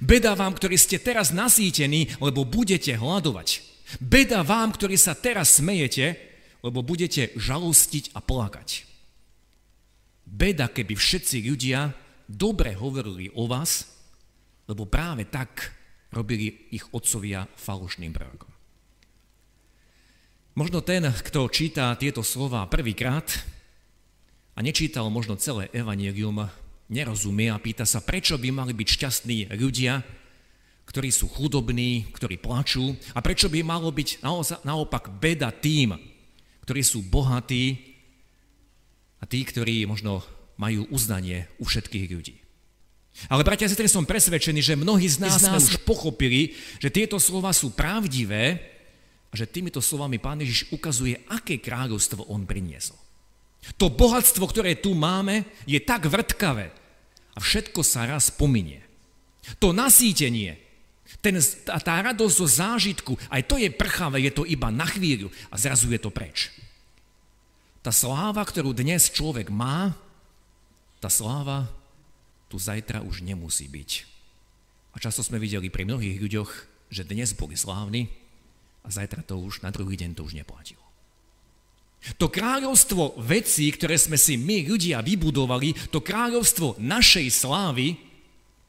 Beda 0.00 0.32
vám, 0.32 0.56
ktorí 0.56 0.80
ste 0.80 0.96
teraz 0.96 1.30
nasýtení, 1.30 2.16
lebo 2.18 2.48
budete 2.48 2.96
hľadovať. 2.96 3.48
Beda 4.00 4.40
vám, 4.40 4.72
ktorí 4.72 4.96
sa 4.96 5.12
teraz 5.12 5.60
smejete, 5.60 6.16
lebo 6.64 6.80
budete 6.80 7.36
žalostiť 7.36 8.16
a 8.16 8.24
plakať. 8.24 8.88
Beda, 10.24 10.72
keby 10.72 10.96
všetci 10.96 11.44
ľudia 11.44 11.92
dobre 12.24 12.72
hovorili 12.72 13.28
o 13.36 13.44
vás, 13.44 13.84
lebo 14.64 14.88
práve 14.88 15.28
tak 15.28 15.76
robili 16.08 16.72
ich 16.72 16.88
otcovia 16.96 17.44
falošným 17.44 18.12
prorokom. 18.16 18.50
Možno 20.54 20.80
ten, 20.80 21.04
kto 21.10 21.50
číta 21.50 21.92
tieto 21.98 22.22
slova 22.22 22.64
prvýkrát 22.70 23.26
a 24.54 24.62
nečítal 24.62 25.10
možno 25.10 25.34
celé 25.34 25.66
evanelium, 25.74 26.46
nerozumie 26.88 27.48
a 27.48 27.60
pýta 27.60 27.88
sa, 27.88 28.04
prečo 28.04 28.36
by 28.36 28.48
mali 28.52 28.72
byť 28.76 28.88
šťastní 28.88 29.38
ľudia, 29.56 30.04
ktorí 30.84 31.08
sú 31.08 31.32
chudobní, 31.32 32.12
ktorí 32.12 32.36
plačú 32.36 32.92
a 33.16 33.24
prečo 33.24 33.48
by 33.48 33.64
malo 33.64 33.88
byť 33.88 34.20
naopak 34.68 35.16
beda 35.16 35.48
tým, 35.48 35.96
ktorí 36.68 36.80
sú 36.84 37.00
bohatí 37.04 37.96
a 39.20 39.24
tí, 39.24 39.40
ktorí 39.40 39.88
možno 39.88 40.20
majú 40.60 40.84
uznanie 40.92 41.48
u 41.56 41.64
všetkých 41.64 42.06
ľudí. 42.12 42.36
Ale 43.30 43.46
bratia 43.46 43.64
a 43.64 43.70
sestry, 43.70 43.86
som 43.86 44.02
presvedčený, 44.02 44.58
že 44.58 44.74
mnohí 44.74 45.06
z 45.06 45.22
nás, 45.22 45.38
z 45.38 45.46
nás 45.46 45.70
už 45.70 45.86
pochopili, 45.86 46.58
že 46.82 46.90
tieto 46.90 47.16
slova 47.22 47.54
sú 47.54 47.70
pravdivé 47.70 48.58
a 49.30 49.34
že 49.38 49.46
týmito 49.46 49.78
slovami 49.78 50.18
Pán 50.18 50.42
Ježiš 50.42 50.74
ukazuje, 50.74 51.22
aké 51.30 51.62
kráľovstvo 51.62 52.26
On 52.26 52.42
priniesol. 52.42 52.98
To 53.80 53.88
bohatstvo, 53.88 54.44
ktoré 54.44 54.76
tu 54.76 54.92
máme, 54.92 55.48
je 55.64 55.80
tak 55.80 56.04
vrtkavé 56.04 56.70
a 57.34 57.38
všetko 57.40 57.80
sa 57.80 58.06
raz 58.06 58.28
pominie. 58.28 58.84
To 59.60 59.72
nasýtenie, 59.72 60.60
ten, 61.20 61.36
tá, 61.64 61.80
tá 61.80 62.00
radosť 62.00 62.34
zo 62.36 62.48
zážitku, 62.48 63.12
aj 63.28 63.42
to 63.48 63.56
je 63.60 63.68
prchavé, 63.72 64.28
je 64.28 64.32
to 64.32 64.44
iba 64.44 64.68
na 64.68 64.84
chvíľu 64.84 65.32
a 65.48 65.56
zrazu 65.56 65.88
je 65.88 66.00
to 66.00 66.12
preč. 66.12 66.52
Tá 67.84 67.92
sláva, 67.92 68.40
ktorú 68.40 68.72
dnes 68.72 69.12
človek 69.12 69.52
má, 69.52 69.92
tá 71.00 71.12
sláva 71.12 71.68
tu 72.48 72.56
zajtra 72.56 73.04
už 73.04 73.20
nemusí 73.24 73.68
byť. 73.68 73.90
A 74.94 75.02
často 75.02 75.26
sme 75.26 75.42
videli 75.42 75.68
pri 75.68 75.84
mnohých 75.84 76.22
ľuďoch, 76.22 76.50
že 76.92 77.02
dnes 77.02 77.34
boli 77.34 77.58
slávni 77.58 78.12
a 78.84 78.92
zajtra 78.92 79.26
to 79.26 79.40
už, 79.40 79.64
na 79.64 79.74
druhý 79.74 79.98
deň 79.98 80.14
to 80.14 80.22
už 80.22 80.38
neplatilo. 80.38 80.83
To 82.20 82.28
kráľovstvo 82.28 83.16
vecí, 83.24 83.72
ktoré 83.72 83.96
sme 83.96 84.20
si 84.20 84.36
my 84.36 84.68
ľudia 84.68 85.00
vybudovali, 85.00 85.72
to 85.88 86.04
kráľovstvo 86.04 86.76
našej 86.76 87.26
slávy, 87.32 87.96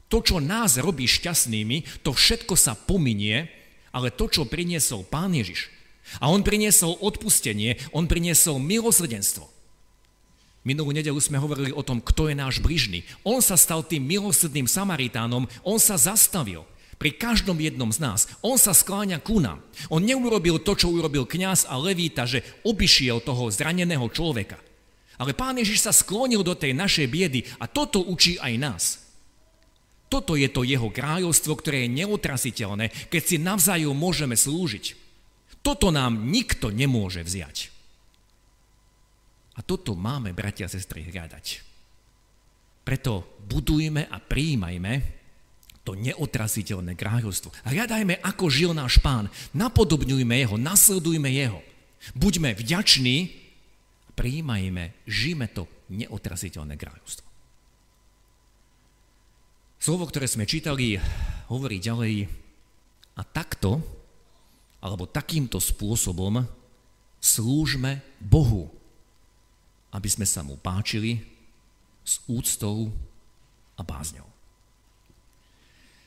to, 0.08 0.24
čo 0.24 0.40
nás 0.40 0.80
robí 0.80 1.04
šťastnými, 1.04 2.02
to 2.06 2.16
všetko 2.16 2.56
sa 2.56 2.80
pominie, 2.80 3.52
ale 3.92 4.14
to, 4.14 4.32
čo 4.32 4.48
priniesol 4.48 5.04
Pán 5.04 5.36
Ježiš, 5.36 5.68
a 6.22 6.32
on 6.32 6.46
priniesol 6.46 6.96
odpustenie, 7.02 7.82
on 7.92 8.08
priniesol 8.08 8.62
milosrdenstvo. 8.62 9.50
Minulú 10.66 10.96
nedelu 10.96 11.18
sme 11.22 11.38
hovorili 11.38 11.70
o 11.76 11.86
tom, 11.86 12.02
kto 12.02 12.30
je 12.30 12.36
náš 12.38 12.58
bližný. 12.58 13.06
On 13.22 13.38
sa 13.38 13.54
stal 13.54 13.86
tým 13.86 14.02
milosrdným 14.02 14.66
Samaritánom, 14.66 15.46
on 15.62 15.78
sa 15.78 16.00
zastavil– 16.00 16.64
pri 16.96 17.12
každom 17.16 17.60
jednom 17.60 17.92
z 17.92 18.00
nás. 18.00 18.32
On 18.40 18.56
sa 18.56 18.72
skláňa 18.72 19.20
ku 19.20 19.44
nám. 19.44 19.60
On 19.92 20.00
neurobil 20.00 20.64
to, 20.64 20.74
čo 20.80 20.92
urobil 20.92 21.28
kňaz 21.28 21.68
a 21.68 21.76
levíta, 21.76 22.24
že 22.24 22.44
obišiel 22.64 23.20
toho 23.20 23.52
zraneného 23.52 24.08
človeka. 24.08 24.60
Ale 25.16 25.32
pán 25.32 25.56
Ježiš 25.56 25.88
sa 25.88 25.96
sklonil 25.96 26.44
do 26.44 26.56
tej 26.56 26.76
našej 26.76 27.08
biedy 27.08 27.48
a 27.60 27.68
toto 27.68 28.04
učí 28.04 28.36
aj 28.40 28.54
nás. 28.60 28.84
Toto 30.12 30.38
je 30.38 30.48
to 30.48 30.64
jeho 30.64 30.92
kráľovstvo, 30.92 31.58
ktoré 31.60 31.88
je 31.88 32.04
neotrasiteľné, 32.04 33.10
keď 33.10 33.22
si 33.24 33.36
navzájom 33.42 33.96
môžeme 33.96 34.38
slúžiť. 34.38 34.96
Toto 35.66 35.90
nám 35.90 36.30
nikto 36.30 36.70
nemôže 36.70 37.26
vziať. 37.26 37.74
A 39.56 39.64
toto 39.64 39.96
máme, 39.96 40.36
bratia 40.36 40.68
a 40.68 40.72
sestry, 40.72 41.08
hľadať. 41.08 41.64
Preto 42.86 43.42
budujme 43.50 44.06
a 44.06 44.22
prijímajme 44.22 45.25
to 45.86 45.94
neotraziteľné 45.94 46.98
kráľovstvo. 46.98 47.54
Hľadajme, 47.70 48.18
ako 48.26 48.50
žil 48.50 48.74
náš 48.74 48.98
pán. 49.00 49.30
Napodobňujme 49.54 50.34
jeho, 50.34 50.58
nasledujme 50.58 51.30
jeho. 51.30 51.62
Buďme 52.18 52.58
vďační, 52.58 53.30
prijímajme, 54.18 55.06
žijme 55.06 55.46
to 55.54 55.70
neotraziteľné 55.94 56.74
kráľovstvo. 56.74 57.26
Slovo, 59.78 60.10
ktoré 60.10 60.26
sme 60.26 60.50
čítali, 60.50 60.98
hovorí 61.46 61.78
ďalej, 61.78 62.26
a 63.16 63.22
takto, 63.24 63.80
alebo 64.82 65.08
takýmto 65.08 65.62
spôsobom 65.62 66.44
slúžme 67.22 68.02
Bohu, 68.20 68.68
aby 69.94 70.10
sme 70.12 70.28
sa 70.28 70.44
mu 70.44 70.60
páčili 70.60 71.24
s 72.04 72.20
úctou 72.28 72.92
a 73.80 73.82
bázňou. 73.82 74.35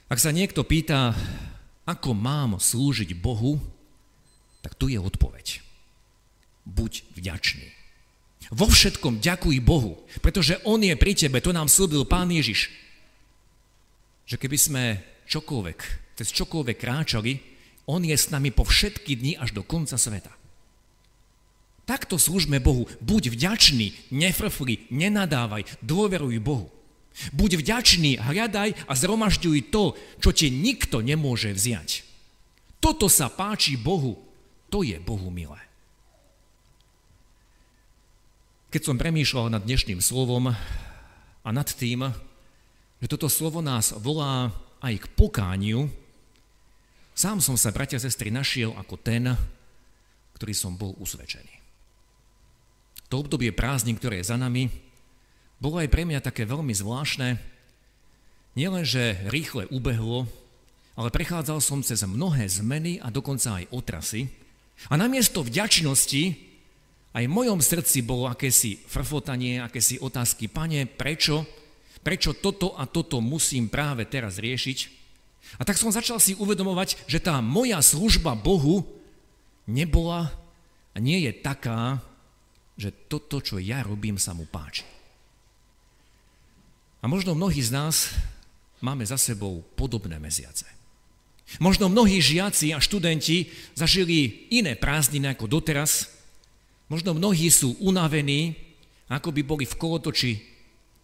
Ak 0.08 0.16
sa 0.16 0.32
niekto 0.32 0.64
pýta, 0.64 1.12
ako 1.84 2.16
mám 2.16 2.56
slúžiť 2.56 3.12
Bohu, 3.12 3.60
tak 4.64 4.72
tu 4.80 4.88
je 4.88 4.96
odpoveď. 4.96 5.60
Buď 6.64 7.04
vďačný. 7.12 7.68
Vo 8.48 8.64
všetkom 8.64 9.20
ďakuj 9.20 9.60
Bohu, 9.60 10.00
pretože 10.24 10.56
On 10.64 10.80
je 10.80 10.96
pri 10.96 11.12
tebe, 11.12 11.44
to 11.44 11.52
nám 11.52 11.68
slúbil 11.68 12.08
Pán 12.08 12.32
Ježiš. 12.32 12.72
Že 14.24 14.36
keby 14.40 14.56
sme 14.56 14.82
čokoľvek, 15.28 15.78
cez 16.16 16.28
čokoľvek 16.32 16.76
kráčali, 16.80 17.32
On 17.84 18.00
je 18.00 18.16
s 18.16 18.32
nami 18.32 18.48
po 18.48 18.64
všetky 18.64 19.12
dni 19.16 19.36
až 19.36 19.52
do 19.52 19.60
konca 19.60 20.00
sveta. 20.00 20.32
Takto 21.88 22.20
slúžme 22.20 22.60
Bohu. 22.60 22.84
Buď 23.00 23.32
vďačný, 23.32 24.12
nefrfli, 24.12 24.88
nenadávaj, 24.92 25.64
dôveruj 25.80 26.36
Bohu. 26.40 26.68
Buď 27.34 27.58
vďačný, 27.58 28.22
hľadaj 28.22 28.86
a 28.86 28.92
zhromažďuj 28.94 29.74
to, 29.74 29.98
čo 30.22 30.30
ti 30.30 30.54
nikto 30.54 31.02
nemôže 31.02 31.50
vziať. 31.50 32.06
Toto 32.78 33.10
sa 33.10 33.26
páči 33.26 33.74
Bohu, 33.74 34.14
to 34.70 34.86
je 34.86 34.94
Bohu 35.02 35.26
milé. 35.28 35.58
Keď 38.68 38.82
som 38.84 39.00
premýšľal 39.00 39.50
nad 39.50 39.64
dnešným 39.64 39.98
slovom 39.98 40.52
a 40.52 41.48
nad 41.48 41.66
tým, 41.66 42.06
že 43.00 43.06
toto 43.10 43.26
slovo 43.26 43.64
nás 43.64 43.96
volá 43.96 44.52
aj 44.78 44.94
k 45.02 45.06
pokániu, 45.18 45.90
sám 47.18 47.42
som 47.42 47.58
sa, 47.58 47.74
bratia 47.74 47.98
a 47.98 48.04
sestry, 48.04 48.30
našiel 48.30 48.76
ako 48.78 48.94
ten, 49.00 49.34
ktorý 50.38 50.54
som 50.54 50.78
bol 50.78 50.94
usvedčený. 51.02 51.50
To 53.08 53.24
obdobie 53.24 53.50
prázdnin, 53.56 53.96
ktoré 53.96 54.20
je 54.20 54.30
za 54.30 54.36
nami, 54.36 54.68
bolo 55.58 55.82
aj 55.82 55.90
pre 55.90 56.06
mňa 56.06 56.22
také 56.22 56.46
veľmi 56.46 56.70
zvláštne. 56.70 57.38
Nielenže 58.54 59.26
rýchle 59.30 59.66
ubehlo, 59.70 60.30
ale 60.98 61.14
prechádzal 61.14 61.58
som 61.62 61.82
cez 61.82 62.02
mnohé 62.02 62.46
zmeny 62.50 62.98
a 62.98 63.10
dokonca 63.10 63.62
aj 63.62 63.70
otrasy. 63.70 64.30
A 64.90 64.94
namiesto 64.94 65.42
vďačnosti 65.42 66.38
aj 67.14 67.24
v 67.26 67.34
mojom 67.34 67.58
srdci 67.58 68.06
bolo 68.06 68.30
akési 68.30 68.78
frfotanie, 68.86 69.58
akési 69.58 69.98
otázky, 69.98 70.46
pane, 70.46 70.86
prečo? 70.86 71.42
Prečo 72.02 72.38
toto 72.38 72.78
a 72.78 72.86
toto 72.86 73.18
musím 73.18 73.66
práve 73.66 74.06
teraz 74.06 74.38
riešiť? 74.38 74.78
A 75.58 75.66
tak 75.66 75.80
som 75.80 75.90
začal 75.90 76.22
si 76.22 76.38
uvedomovať, 76.38 77.10
že 77.10 77.18
tá 77.18 77.42
moja 77.42 77.82
služba 77.82 78.38
Bohu 78.38 78.86
nebola 79.66 80.30
a 80.94 80.96
nie 81.02 81.26
je 81.26 81.32
taká, 81.34 81.98
že 82.78 82.94
toto, 83.10 83.42
čo 83.42 83.58
ja 83.58 83.82
robím, 83.82 84.20
sa 84.20 84.30
mu 84.36 84.46
páči. 84.46 84.97
A 86.98 87.06
možno 87.06 87.38
mnohí 87.38 87.62
z 87.62 87.70
nás 87.70 88.10
máme 88.82 89.06
za 89.06 89.18
sebou 89.18 89.62
podobné 89.78 90.18
mesiace. 90.18 90.66
Možno 91.56 91.88
mnohí 91.88 92.20
žiaci 92.20 92.76
a 92.76 92.82
študenti 92.82 93.48
zažili 93.72 94.50
iné 94.52 94.76
prázdniny 94.76 95.32
ako 95.32 95.48
doteraz. 95.48 96.12
Možno 96.92 97.16
mnohí 97.16 97.48
sú 97.48 97.72
unavení, 97.80 98.52
ako 99.08 99.32
by 99.32 99.40
boli 99.40 99.64
v 99.64 99.78
kolotoči 99.80 100.32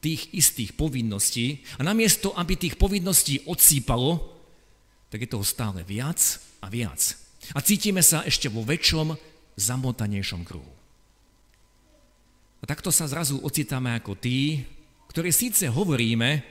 tých 0.04 0.28
istých 0.36 0.76
povinností. 0.76 1.64
A 1.80 1.82
namiesto, 1.86 2.36
aby 2.36 2.60
tých 2.60 2.76
povinností 2.76 3.40
odsýpalo, 3.48 4.20
tak 5.08 5.24
je 5.24 5.32
toho 5.32 5.46
stále 5.46 5.80
viac 5.80 6.20
a 6.60 6.68
viac. 6.68 7.00
A 7.56 7.64
cítime 7.64 8.04
sa 8.04 8.20
ešte 8.28 8.52
vo 8.52 8.60
väčšom, 8.60 9.16
zamotanejšom 9.56 10.44
kruhu. 10.44 10.72
A 12.60 12.64
takto 12.68 12.92
sa 12.92 13.08
zrazu 13.08 13.40
ocitáme 13.40 13.96
ako 13.96 14.16
tí, 14.16 14.64
ktorí 15.14 15.30
síce 15.30 15.70
hovoríme, 15.70 16.42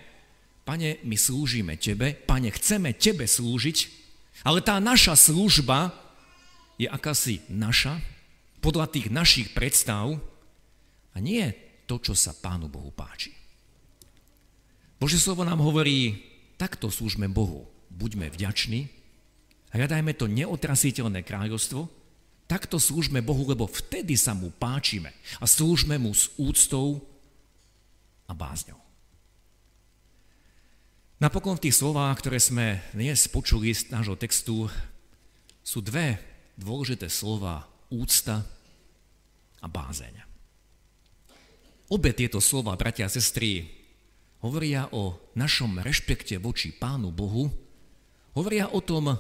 pane, 0.64 1.04
my 1.04 1.20
slúžime 1.20 1.76
tebe, 1.76 2.16
pane, 2.16 2.48
chceme 2.48 2.96
tebe 2.96 3.28
slúžiť, 3.28 3.78
ale 4.48 4.64
tá 4.64 4.80
naša 4.80 5.20
služba 5.20 5.92
je 6.80 6.88
akási 6.88 7.44
naša, 7.52 8.00
podľa 8.64 8.88
tých 8.88 9.12
našich 9.12 9.52
predstav 9.52 10.16
a 11.12 11.18
nie 11.20 11.44
to, 11.84 12.00
čo 12.00 12.16
sa 12.16 12.32
Pánu 12.32 12.72
Bohu 12.72 12.88
páči. 12.96 13.36
Bože 14.96 15.20
slovo 15.20 15.44
nám 15.44 15.60
hovorí, 15.60 16.24
takto 16.56 16.88
slúžme 16.88 17.28
Bohu. 17.28 17.68
Buďme 17.92 18.32
vďační, 18.32 18.88
hľadajme 19.76 20.16
to 20.16 20.32
neotrasiteľné 20.32 21.28
kráľovstvo, 21.28 21.92
Takto 22.44 22.76
slúžme 22.76 23.24
Bohu, 23.24 23.48
lebo 23.48 23.72
vtedy 23.72 24.20
sa 24.20 24.36
mu 24.36 24.52
páčime 24.52 25.16
a 25.40 25.48
slúžme 25.48 25.96
mu 25.96 26.12
s 26.12 26.28
úctou 26.36 27.00
a 28.34 28.36
bázňou. 28.36 28.82
Napokon 31.22 31.56
v 31.56 31.70
tých 31.70 31.78
slovách, 31.78 32.20
ktoré 32.26 32.42
sme 32.42 32.82
dnes 32.98 33.30
počuli 33.30 33.72
z 33.72 33.94
nášho 33.94 34.18
textu, 34.18 34.66
sú 35.62 35.80
dve 35.80 36.18
dôležité 36.58 37.08
slova 37.08 37.70
úcta 37.94 38.42
a 39.62 39.68
bázeň. 39.70 40.26
Obe 41.94 42.12
tieto 42.12 42.42
slova, 42.42 42.74
bratia 42.74 43.06
a 43.06 43.14
sestry, 43.14 43.70
hovoria 44.42 44.90
o 44.92 45.32
našom 45.38 45.80
rešpekte 45.80 46.42
voči 46.42 46.74
Pánu 46.74 47.14
Bohu, 47.14 47.48
hovoria 48.34 48.68
o 48.74 48.82
tom, 48.82 49.14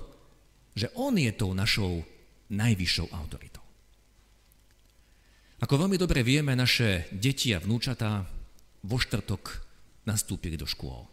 že 0.73 0.89
On 0.97 1.13
je 1.13 1.29
tou 1.31 1.53
našou 1.53 2.01
najvyššou 2.49 3.13
autoritou. 3.13 3.63
Ako 5.63 5.79
veľmi 5.79 5.95
dobre 5.95 6.25
vieme, 6.27 6.57
naše 6.59 7.07
deti 7.15 7.55
a 7.55 7.63
vnúčatá 7.63 8.27
vo 8.83 8.99
štvrtok 8.99 9.63
nastúpili 10.03 10.59
do 10.59 10.67
škôl. 10.67 11.07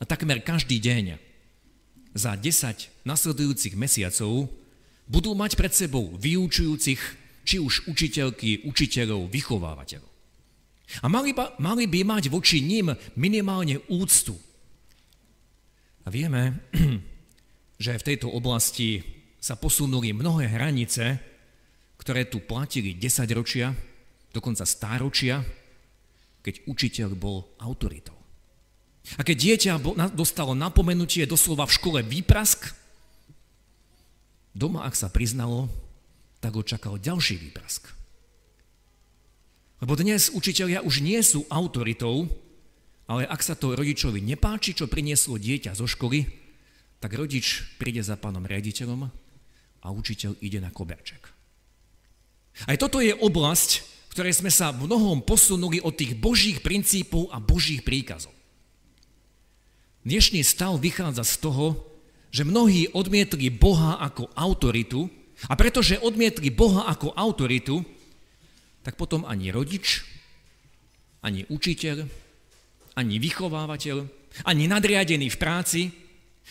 A 0.00 0.08
takmer 0.08 0.40
každý 0.42 0.80
deň 0.80 1.20
za 2.16 2.34
10 2.34 3.06
nasledujúcich 3.06 3.76
mesiacov 3.76 4.48
budú 5.06 5.36
mať 5.36 5.54
pred 5.54 5.72
sebou 5.72 6.16
vyučujúcich, 6.16 7.00
či 7.44 7.56
už 7.60 7.86
učiteľky, 7.86 8.64
učiteľov, 8.64 9.28
vychovávateľov. 9.28 10.10
A 11.00 11.06
mali, 11.08 11.32
ba, 11.32 11.56
mali 11.56 11.88
by 11.88 12.04
mať 12.04 12.28
voči 12.28 12.60
ním 12.60 12.92
minimálne 13.16 13.80
úctu. 13.88 14.36
A 16.04 16.08
vieme, 16.10 16.68
že 17.84 17.96
v 17.96 18.06
tejto 18.12 18.28
oblasti 18.28 19.00
sa 19.42 19.56
posunuli 19.58 20.14
mnohé 20.14 20.50
hranice, 20.52 21.18
ktoré 21.98 22.26
tu 22.26 22.42
platili 22.42 22.94
10 22.98 23.26
ročia, 23.34 23.74
dokonca 24.34 24.66
stáročia, 24.66 25.42
keď 26.42 26.66
učiteľ 26.66 27.10
bol 27.14 27.46
autoritou. 27.62 28.18
A 29.18 29.26
keď 29.26 29.36
dieťa 29.38 29.72
dostalo 30.14 30.54
napomenutie 30.54 31.26
doslova 31.26 31.66
v 31.66 31.74
škole 31.74 31.98
výprask, 32.06 32.70
doma, 34.54 34.86
ak 34.86 34.94
sa 34.94 35.10
priznalo, 35.10 35.66
tak 36.38 36.54
ho 36.54 36.62
čakal 36.62 36.98
ďalší 36.98 37.38
výprask. 37.38 37.90
Lebo 39.82 39.98
dnes 39.98 40.30
učiteľia 40.30 40.86
už 40.86 41.02
nie 41.02 41.18
sú 41.26 41.42
autoritou, 41.50 42.30
ale 43.10 43.26
ak 43.26 43.42
sa 43.42 43.58
to 43.58 43.74
rodičovi 43.74 44.22
nepáči, 44.22 44.78
čo 44.78 44.86
prinieslo 44.86 45.34
dieťa 45.34 45.74
zo 45.74 45.90
školy, 45.90 46.22
tak 47.02 47.18
rodič 47.18 47.74
príde 47.82 47.98
za 47.98 48.14
pánom 48.14 48.46
riaditeľom 48.46 49.10
a 49.82 49.86
učiteľ 49.90 50.38
ide 50.38 50.62
na 50.62 50.70
koberček. 50.70 51.26
Aj 52.70 52.78
toto 52.78 53.02
je 53.02 53.10
oblasť, 53.10 53.82
v 54.12 54.20
ktorej 54.20 54.44
sme 54.44 54.52
sa 54.52 54.76
mnohom 54.76 55.24
posunuli 55.24 55.80
od 55.80 55.96
tých 55.96 56.12
božích 56.20 56.60
princípov 56.60 57.32
a 57.32 57.40
božích 57.40 57.80
príkazov. 57.80 58.36
Dnešný 60.04 60.44
stav 60.44 60.76
vychádza 60.76 61.24
z 61.24 61.40
toho, 61.40 61.80
že 62.28 62.44
mnohí 62.44 62.92
odmietli 62.92 63.48
Boha 63.48 63.96
ako 64.04 64.28
autoritu 64.36 65.08
a 65.48 65.56
pretože 65.56 65.96
odmietli 65.96 66.52
Boha 66.52 66.84
ako 66.92 67.16
autoritu, 67.16 67.80
tak 68.84 69.00
potom 69.00 69.24
ani 69.24 69.48
rodič, 69.48 70.04
ani 71.24 71.48
učiteľ, 71.48 72.04
ani 72.92 73.16
vychovávateľ, 73.16 73.96
ani 74.44 74.68
nadriadený 74.68 75.32
v 75.32 75.40
práci 75.40 75.82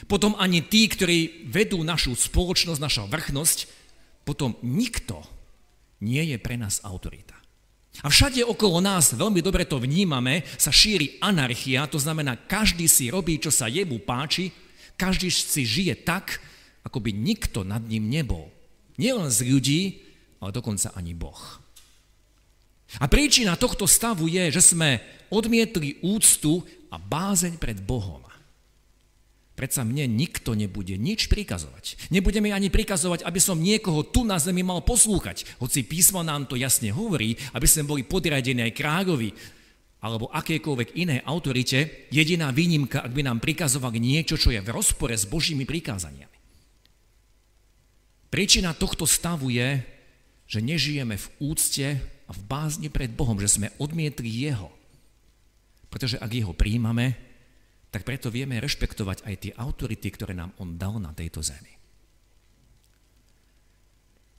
potom 0.09 0.33
ani 0.39 0.65
tí, 0.65 0.89
ktorí 0.89 1.45
vedú 1.45 1.83
našu 1.85 2.17
spoločnosť, 2.17 2.81
naša 2.81 3.03
vrchnosť, 3.05 3.59
potom 4.25 4.57
nikto 4.65 5.21
nie 6.01 6.33
je 6.33 6.37
pre 6.41 6.57
nás 6.57 6.81
autorita. 6.81 7.40
A 7.99 8.07
všade 8.07 8.39
okolo 8.47 8.79
nás, 8.79 9.11
veľmi 9.11 9.43
dobre 9.43 9.67
to 9.67 9.75
vnímame, 9.75 10.47
sa 10.55 10.71
šíri 10.71 11.19
anarchia, 11.19 11.83
to 11.91 11.99
znamená, 11.99 12.39
každý 12.39 12.87
si 12.87 13.11
robí, 13.11 13.35
čo 13.35 13.51
sa 13.51 13.67
jemu 13.67 13.99
páči, 13.99 14.55
každý 14.95 15.27
si 15.27 15.67
žije 15.67 15.99
tak, 16.07 16.39
ako 16.87 17.03
by 17.03 17.11
nikto 17.11 17.67
nad 17.67 17.83
ním 17.83 18.07
nebol. 18.07 18.47
Nielen 18.95 19.27
z 19.27 19.43
ľudí, 19.43 19.81
ale 20.39 20.55
dokonca 20.55 20.95
ani 20.95 21.13
Boh. 21.13 21.61
A 22.99 23.05
príčina 23.07 23.55
tohto 23.55 23.87
stavu 23.87 24.27
je, 24.27 24.51
že 24.51 24.73
sme 24.73 24.99
odmietli 25.31 26.01
úctu 26.03 26.63
a 26.91 26.99
bázeň 26.99 27.55
pred 27.55 27.79
Bohom. 27.79 28.19
Predsa 29.61 29.85
mne 29.85 30.09
nikto 30.09 30.57
nebude 30.57 30.97
nič 30.97 31.29
prikazovať. 31.29 32.09
Nebudeme 32.09 32.49
ani 32.49 32.73
prikazovať, 32.73 33.21
aby 33.21 33.37
som 33.37 33.61
niekoho 33.61 34.01
tu 34.01 34.25
na 34.25 34.41
zemi 34.41 34.65
mal 34.65 34.81
poslúchať. 34.81 35.45
Hoci 35.61 35.85
písmo 35.85 36.25
nám 36.25 36.49
to 36.49 36.57
jasne 36.57 36.89
hovorí, 36.89 37.37
aby 37.53 37.69
sme 37.69 37.85
boli 37.85 38.01
podriadení 38.01 38.65
aj 38.65 38.73
kráľovi 38.73 39.29
alebo 40.01 40.33
akékoľvek 40.33 40.97
iné 40.97 41.21
autorite, 41.21 42.09
jediná 42.09 42.49
výnimka, 42.49 43.05
ak 43.05 43.13
by 43.13 43.21
nám 43.21 43.37
prikazovali 43.37 44.01
niečo, 44.01 44.33
čo 44.33 44.49
je 44.49 44.57
v 44.57 44.73
rozpore 44.73 45.13
s 45.13 45.29
Božími 45.29 45.69
prikázaniami. 45.69 46.37
Príčina 48.33 48.73
tohto 48.73 49.05
stavu 49.05 49.53
je, 49.53 49.77
že 50.49 50.57
nežijeme 50.57 51.21
v 51.21 51.27
úcte 51.37 52.01
a 52.01 52.31
v 52.33 52.41
bázni 52.49 52.89
pred 52.89 53.13
Bohom, 53.13 53.37
že 53.37 53.61
sme 53.61 53.69
odmietli 53.77 54.25
Jeho. 54.25 54.73
Pretože 55.93 56.17
ak 56.17 56.33
Jeho 56.33 56.57
príjmame, 56.57 57.30
tak 57.91 58.07
preto 58.07 58.31
vieme 58.31 58.57
rešpektovať 58.63 59.27
aj 59.27 59.35
tie 59.35 59.51
autority, 59.59 60.07
ktoré 60.15 60.31
nám 60.31 60.55
On 60.63 60.79
dal 60.79 60.97
na 60.97 61.11
tejto 61.11 61.43
zemi. 61.43 61.75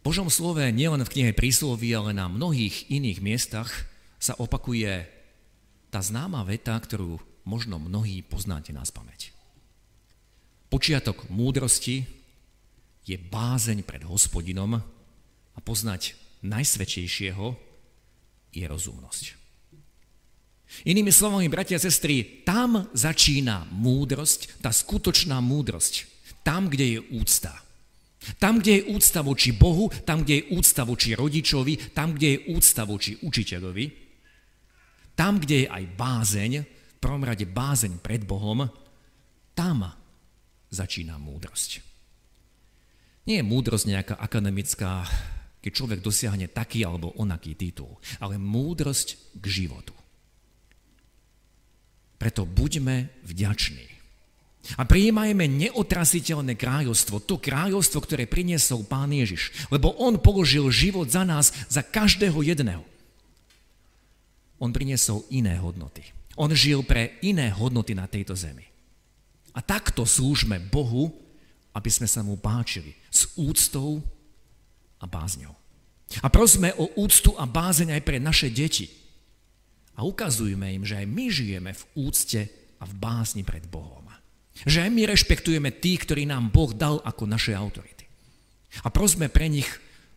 Božom 0.02 0.26
slove 0.26 0.66
nielen 0.74 1.04
v 1.06 1.12
knihe 1.14 1.32
prísloví, 1.36 1.94
ale 1.94 2.10
na 2.10 2.26
mnohých 2.26 2.90
iných 2.90 3.22
miestach 3.22 3.86
sa 4.18 4.34
opakuje 4.34 5.06
tá 5.94 6.02
známa 6.02 6.42
veta, 6.42 6.74
ktorú 6.74 7.22
možno 7.46 7.78
mnohí 7.78 8.24
poznáte 8.26 8.74
na 8.74 8.82
spameť. 8.82 9.30
Počiatok 10.72 11.28
múdrosti 11.30 12.08
je 13.04 13.16
bázeň 13.20 13.84
pred 13.84 14.02
hospodinom 14.02 14.80
a 15.52 15.58
poznať 15.60 16.16
najsvedčejšieho 16.40 17.54
je 18.56 18.64
rozumnosť. 18.66 19.41
Inými 20.82 21.12
slovami, 21.12 21.52
bratia 21.52 21.78
a 21.78 21.84
sestry, 21.84 22.42
tam 22.42 22.90
začína 22.96 23.68
múdrosť, 23.70 24.64
tá 24.64 24.72
skutočná 24.72 25.38
múdrosť. 25.38 26.08
Tam, 26.42 26.66
kde 26.66 26.98
je 26.98 27.00
úcta. 27.14 27.54
Tam, 28.38 28.58
kde 28.62 28.82
je 28.82 28.86
úcta 28.94 29.20
voči 29.22 29.50
Bohu, 29.54 29.90
tam, 30.06 30.22
kde 30.22 30.42
je 30.42 30.48
úcta 30.54 30.82
voči 30.86 31.14
rodičovi, 31.18 31.94
tam, 31.94 32.14
kde 32.14 32.28
je 32.34 32.42
úcta 32.54 32.82
voči 32.86 33.18
učiteľovi, 33.18 33.86
tam, 35.18 35.42
kde 35.42 35.66
je 35.66 35.68
aj 35.68 35.84
bázeň, 35.98 36.52
v 36.62 36.96
prvom 37.02 37.26
rade 37.26 37.46
bázeň 37.46 37.98
pred 37.98 38.22
Bohom, 38.22 38.62
tam 39.58 39.90
začína 40.70 41.18
múdrosť. 41.18 41.82
Nie 43.26 43.42
je 43.42 43.46
múdrosť 43.46 43.86
nejaká 43.86 44.14
akademická, 44.18 45.06
keď 45.62 45.72
človek 45.74 46.00
dosiahne 46.02 46.50
taký 46.50 46.82
alebo 46.82 47.14
onaký 47.18 47.54
titul, 47.54 47.98
ale 48.18 48.38
múdrosť 48.38 49.38
k 49.38 49.44
životu. 49.46 49.94
Preto 52.22 52.46
buďme 52.46 53.10
vďační 53.26 53.92
a 54.78 54.86
prijímajme 54.86 55.42
neotrasiteľné 55.42 56.54
kráľovstvo, 56.54 57.18
to 57.26 57.34
kráľovstvo, 57.34 57.98
ktoré 57.98 58.30
priniesol 58.30 58.86
Pán 58.86 59.10
Ježiš, 59.10 59.50
lebo 59.74 59.90
On 59.98 60.14
položil 60.14 60.70
život 60.70 61.10
za 61.10 61.26
nás, 61.26 61.50
za 61.66 61.82
každého 61.82 62.38
jedného. 62.46 62.86
On 64.62 64.70
priniesol 64.70 65.26
iné 65.34 65.58
hodnoty. 65.58 66.06
On 66.38 66.46
žil 66.54 66.86
pre 66.86 67.18
iné 67.26 67.50
hodnoty 67.50 67.98
na 67.98 68.06
tejto 68.06 68.38
zemi. 68.38 68.70
A 69.50 69.58
takto 69.58 70.06
slúžme 70.06 70.62
Bohu, 70.62 71.10
aby 71.74 71.90
sme 71.90 72.06
sa 72.06 72.22
mu 72.22 72.38
páčili 72.38 72.94
s 73.10 73.34
úctou 73.34 73.98
a 75.02 75.10
bázňou. 75.10 75.58
A 76.22 76.30
prosme 76.30 76.70
o 76.78 76.86
úctu 77.02 77.34
a 77.34 77.50
bázeň 77.50 77.98
aj 77.98 78.02
pre 78.06 78.22
naše 78.22 78.46
deti. 78.46 79.01
A 79.96 80.08
ukazujme 80.08 80.72
im, 80.72 80.82
že 80.88 80.98
aj 80.98 81.06
my 81.06 81.26
žijeme 81.28 81.70
v 81.76 81.82
úcte 82.08 82.48
a 82.80 82.84
v 82.88 82.94
bázni 82.96 83.44
pred 83.44 83.64
Bohom. 83.68 84.08
Že 84.64 84.88
aj 84.88 84.90
my 84.92 85.02
rešpektujeme 85.08 85.70
tých, 85.72 86.04
ktorí 86.04 86.28
nám 86.28 86.52
Boh 86.52 86.72
dal 86.72 87.00
ako 87.04 87.24
naše 87.24 87.56
autority. 87.56 88.04
A 88.84 88.88
prosme 88.88 89.28
pre 89.28 89.52
nich 89.52 89.68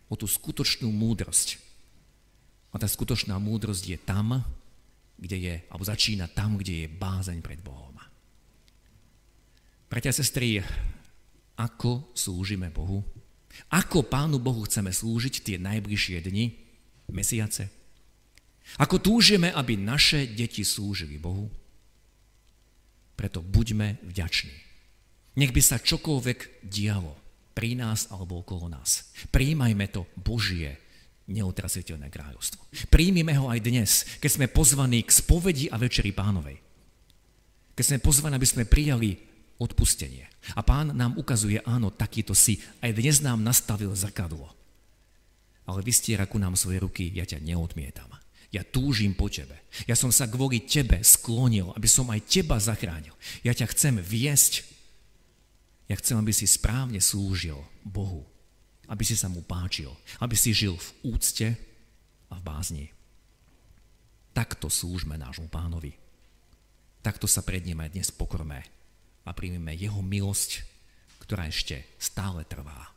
o 0.08 0.14
tú 0.16 0.24
skutočnú 0.24 0.88
múdrosť. 0.88 1.60
A 2.72 2.80
tá 2.80 2.88
skutočná 2.88 3.36
múdrosť 3.36 3.84
je 3.84 3.98
tam, 4.00 4.44
kde 5.16 5.36
je, 5.36 5.54
alebo 5.72 5.84
začína 5.84 6.28
tam, 6.28 6.60
kde 6.60 6.84
je 6.84 6.92
bázeň 6.92 7.40
pred 7.40 7.60
Bohom. 7.64 7.96
Bratia 9.86 10.10
a 10.10 10.18
sestry, 10.18 10.60
ako 11.56 12.10
slúžime 12.12 12.68
Bohu? 12.74 13.00
Ako 13.72 14.04
Pánu 14.04 14.36
Bohu 14.36 14.66
chceme 14.68 14.92
slúžiť 14.92 15.40
tie 15.40 15.56
najbližšie 15.56 16.20
dni, 16.26 16.52
mesiace? 17.08 17.72
Ako 18.76 18.98
túžime, 18.98 19.54
aby 19.54 19.78
naše 19.78 20.26
deti 20.26 20.66
slúžili 20.66 21.16
Bohu? 21.16 21.46
Preto 23.16 23.40
buďme 23.40 24.02
vďační. 24.04 24.52
Nech 25.36 25.52
by 25.52 25.62
sa 25.64 25.80
čokoľvek 25.80 26.64
dialo 26.64 27.16
pri 27.56 27.72
nás 27.76 28.12
alebo 28.12 28.44
okolo 28.44 28.68
nás. 28.68 29.08
Príjmajme 29.32 29.88
to 29.88 30.04
Božie 30.16 30.76
neutrasiteľné 31.26 32.12
kráľovstvo. 32.12 32.60
Príjmime 32.92 33.34
ho 33.40 33.48
aj 33.48 33.60
dnes, 33.64 33.90
keď 34.20 34.30
sme 34.30 34.46
pozvaní 34.52 35.02
k 35.02 35.10
spovedi 35.10 35.66
a 35.72 35.80
večeri 35.80 36.12
pánovej. 36.12 36.60
Keď 37.76 37.84
sme 37.84 38.04
pozvaní, 38.04 38.36
aby 38.36 38.48
sme 38.48 38.64
prijali 38.68 39.16
odpustenie. 39.60 40.28
A 40.56 40.60
pán 40.64 40.92
nám 40.92 41.16
ukazuje, 41.16 41.60
áno, 41.64 41.92
takýto 41.92 42.36
si. 42.36 42.60
Aj 42.80 42.92
dnes 42.92 43.20
nám 43.20 43.40
nastavil 43.40 43.92
zrkadlo. 43.92 44.52
Ale 45.66 45.80
vystiera 45.82 46.28
ku 46.30 46.38
nám 46.38 46.54
svoje 46.54 46.78
ruky, 46.80 47.10
ja 47.10 47.26
ťa 47.26 47.42
neodmietam. 47.42 48.08
Ja 48.54 48.62
túžim 48.62 49.12
po 49.12 49.26
tebe. 49.26 49.58
Ja 49.90 49.98
som 49.98 50.14
sa 50.14 50.30
kvôli 50.30 50.62
tebe 50.62 51.02
sklonil, 51.02 51.74
aby 51.74 51.88
som 51.90 52.06
aj 52.08 52.24
teba 52.30 52.56
zachránil. 52.62 53.12
Ja 53.42 53.52
ťa 53.52 53.66
chcem 53.74 53.94
viesť. 53.98 54.62
Ja 55.90 55.98
chcem, 55.98 56.18
aby 56.18 56.30
si 56.30 56.46
správne 56.46 57.02
slúžil 57.02 57.58
Bohu. 57.82 58.26
Aby 58.86 59.02
si 59.02 59.18
sa 59.18 59.26
mu 59.26 59.42
páčil. 59.42 59.90
Aby 60.22 60.38
si 60.38 60.54
žil 60.54 60.78
v 60.78 60.88
úcte 61.14 61.48
a 62.30 62.34
v 62.38 62.42
bázni. 62.42 62.86
Takto 64.30 64.70
slúžme 64.70 65.18
nášmu 65.18 65.50
pánovi. 65.50 65.94
Takto 67.02 67.30
sa 67.30 67.42
pred 67.46 67.62
ním 67.62 67.78
aj 67.82 67.94
dnes 67.94 68.10
pokorme 68.10 68.66
a 69.26 69.30
príjmeme 69.30 69.74
jeho 69.74 70.02
milosť, 70.02 70.62
ktorá 71.22 71.46
ešte 71.50 71.86
stále 71.98 72.42
trvá. 72.46 72.94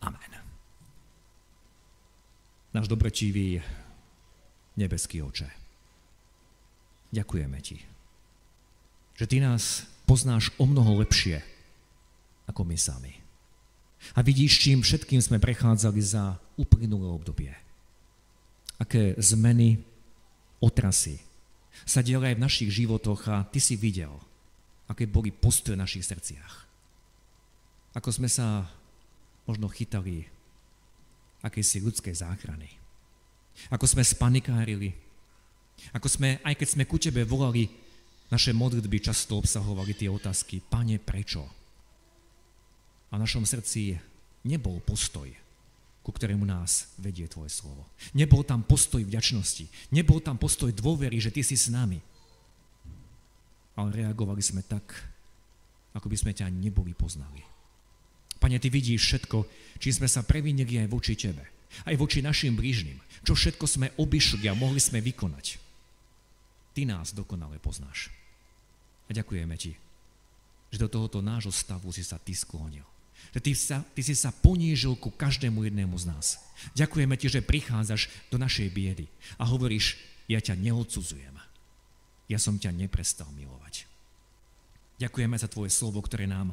Amen. 0.00 0.47
Náš 2.68 2.86
dobročivý 2.86 3.64
nebeský 4.76 5.24
oče, 5.24 5.48
ďakujeme 7.10 7.58
ti, 7.64 7.80
že 9.16 9.24
ty 9.24 9.40
nás 9.40 9.88
poznáš 10.04 10.52
o 10.60 10.68
mnoho 10.68 11.00
lepšie 11.00 11.40
ako 12.48 12.64
my 12.64 12.76
sami. 12.76 13.12
A 14.14 14.22
vidíš, 14.22 14.62
čím 14.62 14.80
všetkým 14.80 15.18
sme 15.18 15.42
prechádzali 15.42 16.00
za 16.00 16.38
uplynulé 16.54 17.10
obdobie. 17.10 17.52
Aké 18.78 19.18
zmeny, 19.18 19.82
otrasy 20.62 21.18
sa 21.82 21.98
diali 21.98 22.30
aj 22.30 22.36
v 22.38 22.44
našich 22.46 22.70
životoch 22.70 23.26
a 23.26 23.42
ty 23.50 23.58
si 23.58 23.74
videl, 23.74 24.14
aké 24.86 25.10
boli 25.10 25.34
postoje 25.34 25.74
v 25.74 25.82
našich 25.82 26.06
srdciach. 26.06 26.54
Ako 27.98 28.14
sme 28.14 28.30
sa 28.30 28.70
možno 29.50 29.66
chytali 29.66 30.30
akejsi 31.42 31.82
ľudskej 31.82 32.14
záchrany. 32.18 32.68
Ako 33.70 33.86
sme 33.86 34.02
spanikárili. 34.02 34.94
Ako 35.94 36.10
sme, 36.10 36.42
aj 36.42 36.54
keď 36.58 36.68
sme 36.74 36.84
ku 36.86 36.98
tebe 36.98 37.22
volali, 37.22 37.70
naše 38.28 38.52
modlitby 38.52 39.00
často 39.00 39.40
obsahovali 39.40 39.96
tie 39.96 40.10
otázky, 40.10 40.60
pane, 40.60 41.00
prečo? 41.00 41.46
A 43.08 43.16
v 43.16 43.22
našom 43.24 43.48
srdci 43.48 43.96
nebol 44.44 44.84
postoj, 44.84 45.32
ku 46.04 46.10
ktorému 46.12 46.44
nás 46.44 46.92
vedie 47.00 47.24
tvoje 47.24 47.48
slovo. 47.48 47.88
Nebol 48.12 48.44
tam 48.44 48.60
postoj 48.60 49.00
vďačnosti. 49.00 49.92
Nebol 49.94 50.20
tam 50.20 50.36
postoj 50.36 50.68
dôvery, 50.74 51.16
že 51.16 51.32
ty 51.32 51.40
si 51.40 51.56
s 51.56 51.72
nami. 51.72 52.04
Ale 53.78 53.94
reagovali 53.94 54.42
sme 54.44 54.60
tak, 54.60 54.92
ako 55.96 56.10
by 56.10 56.16
sme 56.20 56.32
ťa 56.36 56.52
neboli 56.52 56.92
poznali. 56.92 57.40
Pane, 58.38 58.56
Ty 58.62 58.68
vidíš 58.70 59.02
všetko, 59.02 59.38
či 59.82 59.94
sme 59.94 60.06
sa 60.06 60.22
previnili 60.22 60.78
aj 60.78 60.88
voči 60.90 61.14
Tebe, 61.18 61.42
aj 61.86 61.94
voči 61.98 62.22
našim 62.22 62.54
blížnym, 62.54 62.98
čo 63.26 63.34
všetko 63.34 63.64
sme 63.66 63.92
obišli 63.98 64.46
a 64.46 64.54
mohli 64.54 64.78
sme 64.78 65.02
vykonať. 65.02 65.58
Ty 66.74 66.82
nás 66.86 67.10
dokonale 67.10 67.58
poznáš. 67.58 68.14
A 69.08 69.10
ďakujeme 69.10 69.58
Ti, 69.58 69.74
že 70.70 70.78
do 70.78 70.86
tohoto 70.86 71.18
nášho 71.18 71.50
stavu 71.50 71.90
si 71.90 72.06
sa 72.06 72.20
Ty 72.22 72.34
sklonil. 72.36 72.86
Že 73.34 73.40
ty, 73.42 73.52
sa, 73.52 73.82
ty 73.92 74.00
si 74.00 74.14
sa 74.14 74.30
ponížil 74.30 74.94
ku 74.94 75.10
každému 75.10 75.66
jednému 75.66 75.98
z 75.98 76.06
nás. 76.06 76.38
Ďakujeme 76.78 77.18
Ti, 77.18 77.26
že 77.28 77.44
prichádzaš 77.44 78.06
do 78.30 78.38
našej 78.38 78.70
biedy 78.70 79.10
a 79.36 79.44
hovoríš, 79.44 79.98
ja 80.30 80.38
ťa 80.38 80.54
neodsudzujem. 80.54 81.34
Ja 82.28 82.36
som 82.36 82.60
ťa 82.60 82.76
neprestal 82.76 83.26
milovať. 83.32 83.88
Ďakujeme 85.00 85.36
za 85.40 85.48
Tvoje 85.48 85.72
slovo, 85.72 86.04
ktoré 86.04 86.28
nám 86.28 86.52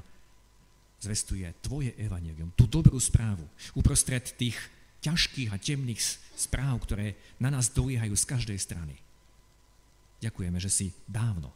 zvestuje 1.05 1.45
tvoje 1.61 1.93
evanelium, 2.01 2.49
tú 2.57 2.65
dobrú 2.65 2.97
správu, 2.97 3.45
uprostred 3.77 4.25
tých 4.35 4.57
ťažkých 5.05 5.53
a 5.53 5.61
temných 5.61 6.01
správ, 6.33 6.81
ktoré 6.81 7.13
na 7.37 7.53
nás 7.53 7.69
doliehajú 7.69 8.17
z 8.17 8.25
každej 8.25 8.57
strany. 8.57 8.97
Ďakujeme, 10.19 10.57
že 10.57 10.73
si 10.73 10.87
dávno, 11.05 11.53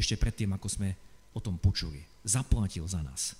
ešte 0.00 0.16
predtým, 0.16 0.56
ako 0.56 0.68
sme 0.72 0.96
o 1.36 1.40
tom 1.40 1.60
počuli, 1.60 2.00
zaplatil 2.24 2.88
za 2.88 3.04
nás. 3.04 3.36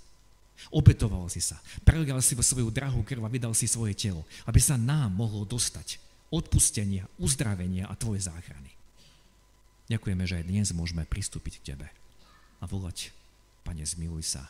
Obetoval 0.69 1.27
si 1.33 1.41
sa, 1.41 1.57
prelial 1.83 2.21
si 2.21 2.37
vo 2.37 2.45
svoju 2.45 2.69
drahú 2.69 3.01
krv 3.03 3.25
a 3.25 3.33
vydal 3.33 3.57
si 3.57 3.65
svoje 3.65 3.97
telo, 3.97 4.23
aby 4.45 4.61
sa 4.61 4.77
nám 4.77 5.11
mohlo 5.11 5.49
dostať 5.49 5.97
odpustenia, 6.29 7.09
uzdravenia 7.19 7.89
a 7.89 7.97
tvoje 7.97 8.29
záchrany. 8.29 8.73
Ďakujeme, 9.91 10.25
že 10.25 10.39
aj 10.41 10.49
dnes 10.49 10.69
môžeme 10.73 11.05
pristúpiť 11.05 11.61
k 11.61 11.67
Tebe 11.75 11.89
a 12.63 12.65
volať, 12.65 13.13
Pane, 13.63 13.85
zmiluj 13.85 14.25
sa, 14.39 14.49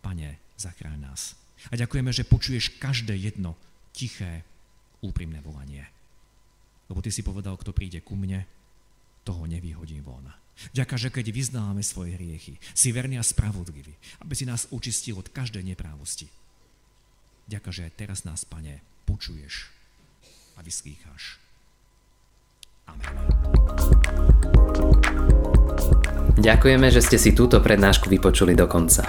Pane, 0.00 0.40
zachráň 0.56 0.98
nás. 1.00 1.36
A 1.68 1.76
ďakujeme, 1.76 2.08
že 2.12 2.24
počuješ 2.24 2.80
každé 2.80 3.16
jedno 3.16 3.56
tiché, 3.92 4.44
úprimné 5.04 5.44
volanie. 5.44 5.84
Lebo 6.88 7.04
Ty 7.04 7.12
si 7.12 7.20
povedal, 7.20 7.56
kto 7.60 7.76
príde 7.76 8.00
ku 8.00 8.16
mne, 8.16 8.48
toho 9.24 9.44
nevyhodím 9.44 10.00
von. 10.00 10.24
Ďaká, 10.76 11.00
že 11.00 11.08
keď 11.08 11.32
vyznáme 11.32 11.80
svoje 11.80 12.16
hriechy, 12.16 12.60
si 12.76 12.92
verný 12.92 13.16
a 13.16 13.24
spravodlivý, 13.24 13.96
aby 14.20 14.34
si 14.36 14.44
nás 14.44 14.68
učistil 14.68 15.16
od 15.16 15.32
každej 15.32 15.64
neprávosti. 15.64 16.28
Ďakujem, 17.48 17.74
že 17.74 17.86
aj 17.88 17.96
teraz 17.96 18.18
nás, 18.28 18.44
Pane, 18.44 18.84
počuješ 19.08 19.72
a 20.56 20.60
vyslýcháš. 20.60 21.40
Amen. 22.88 23.16
Ďakujeme, 26.40 26.88
že 26.88 27.04
ste 27.04 27.20
si 27.20 27.36
túto 27.36 27.60
prednášku 27.60 28.08
vypočuli 28.08 28.56
do 28.56 28.64
konca. 28.64 29.08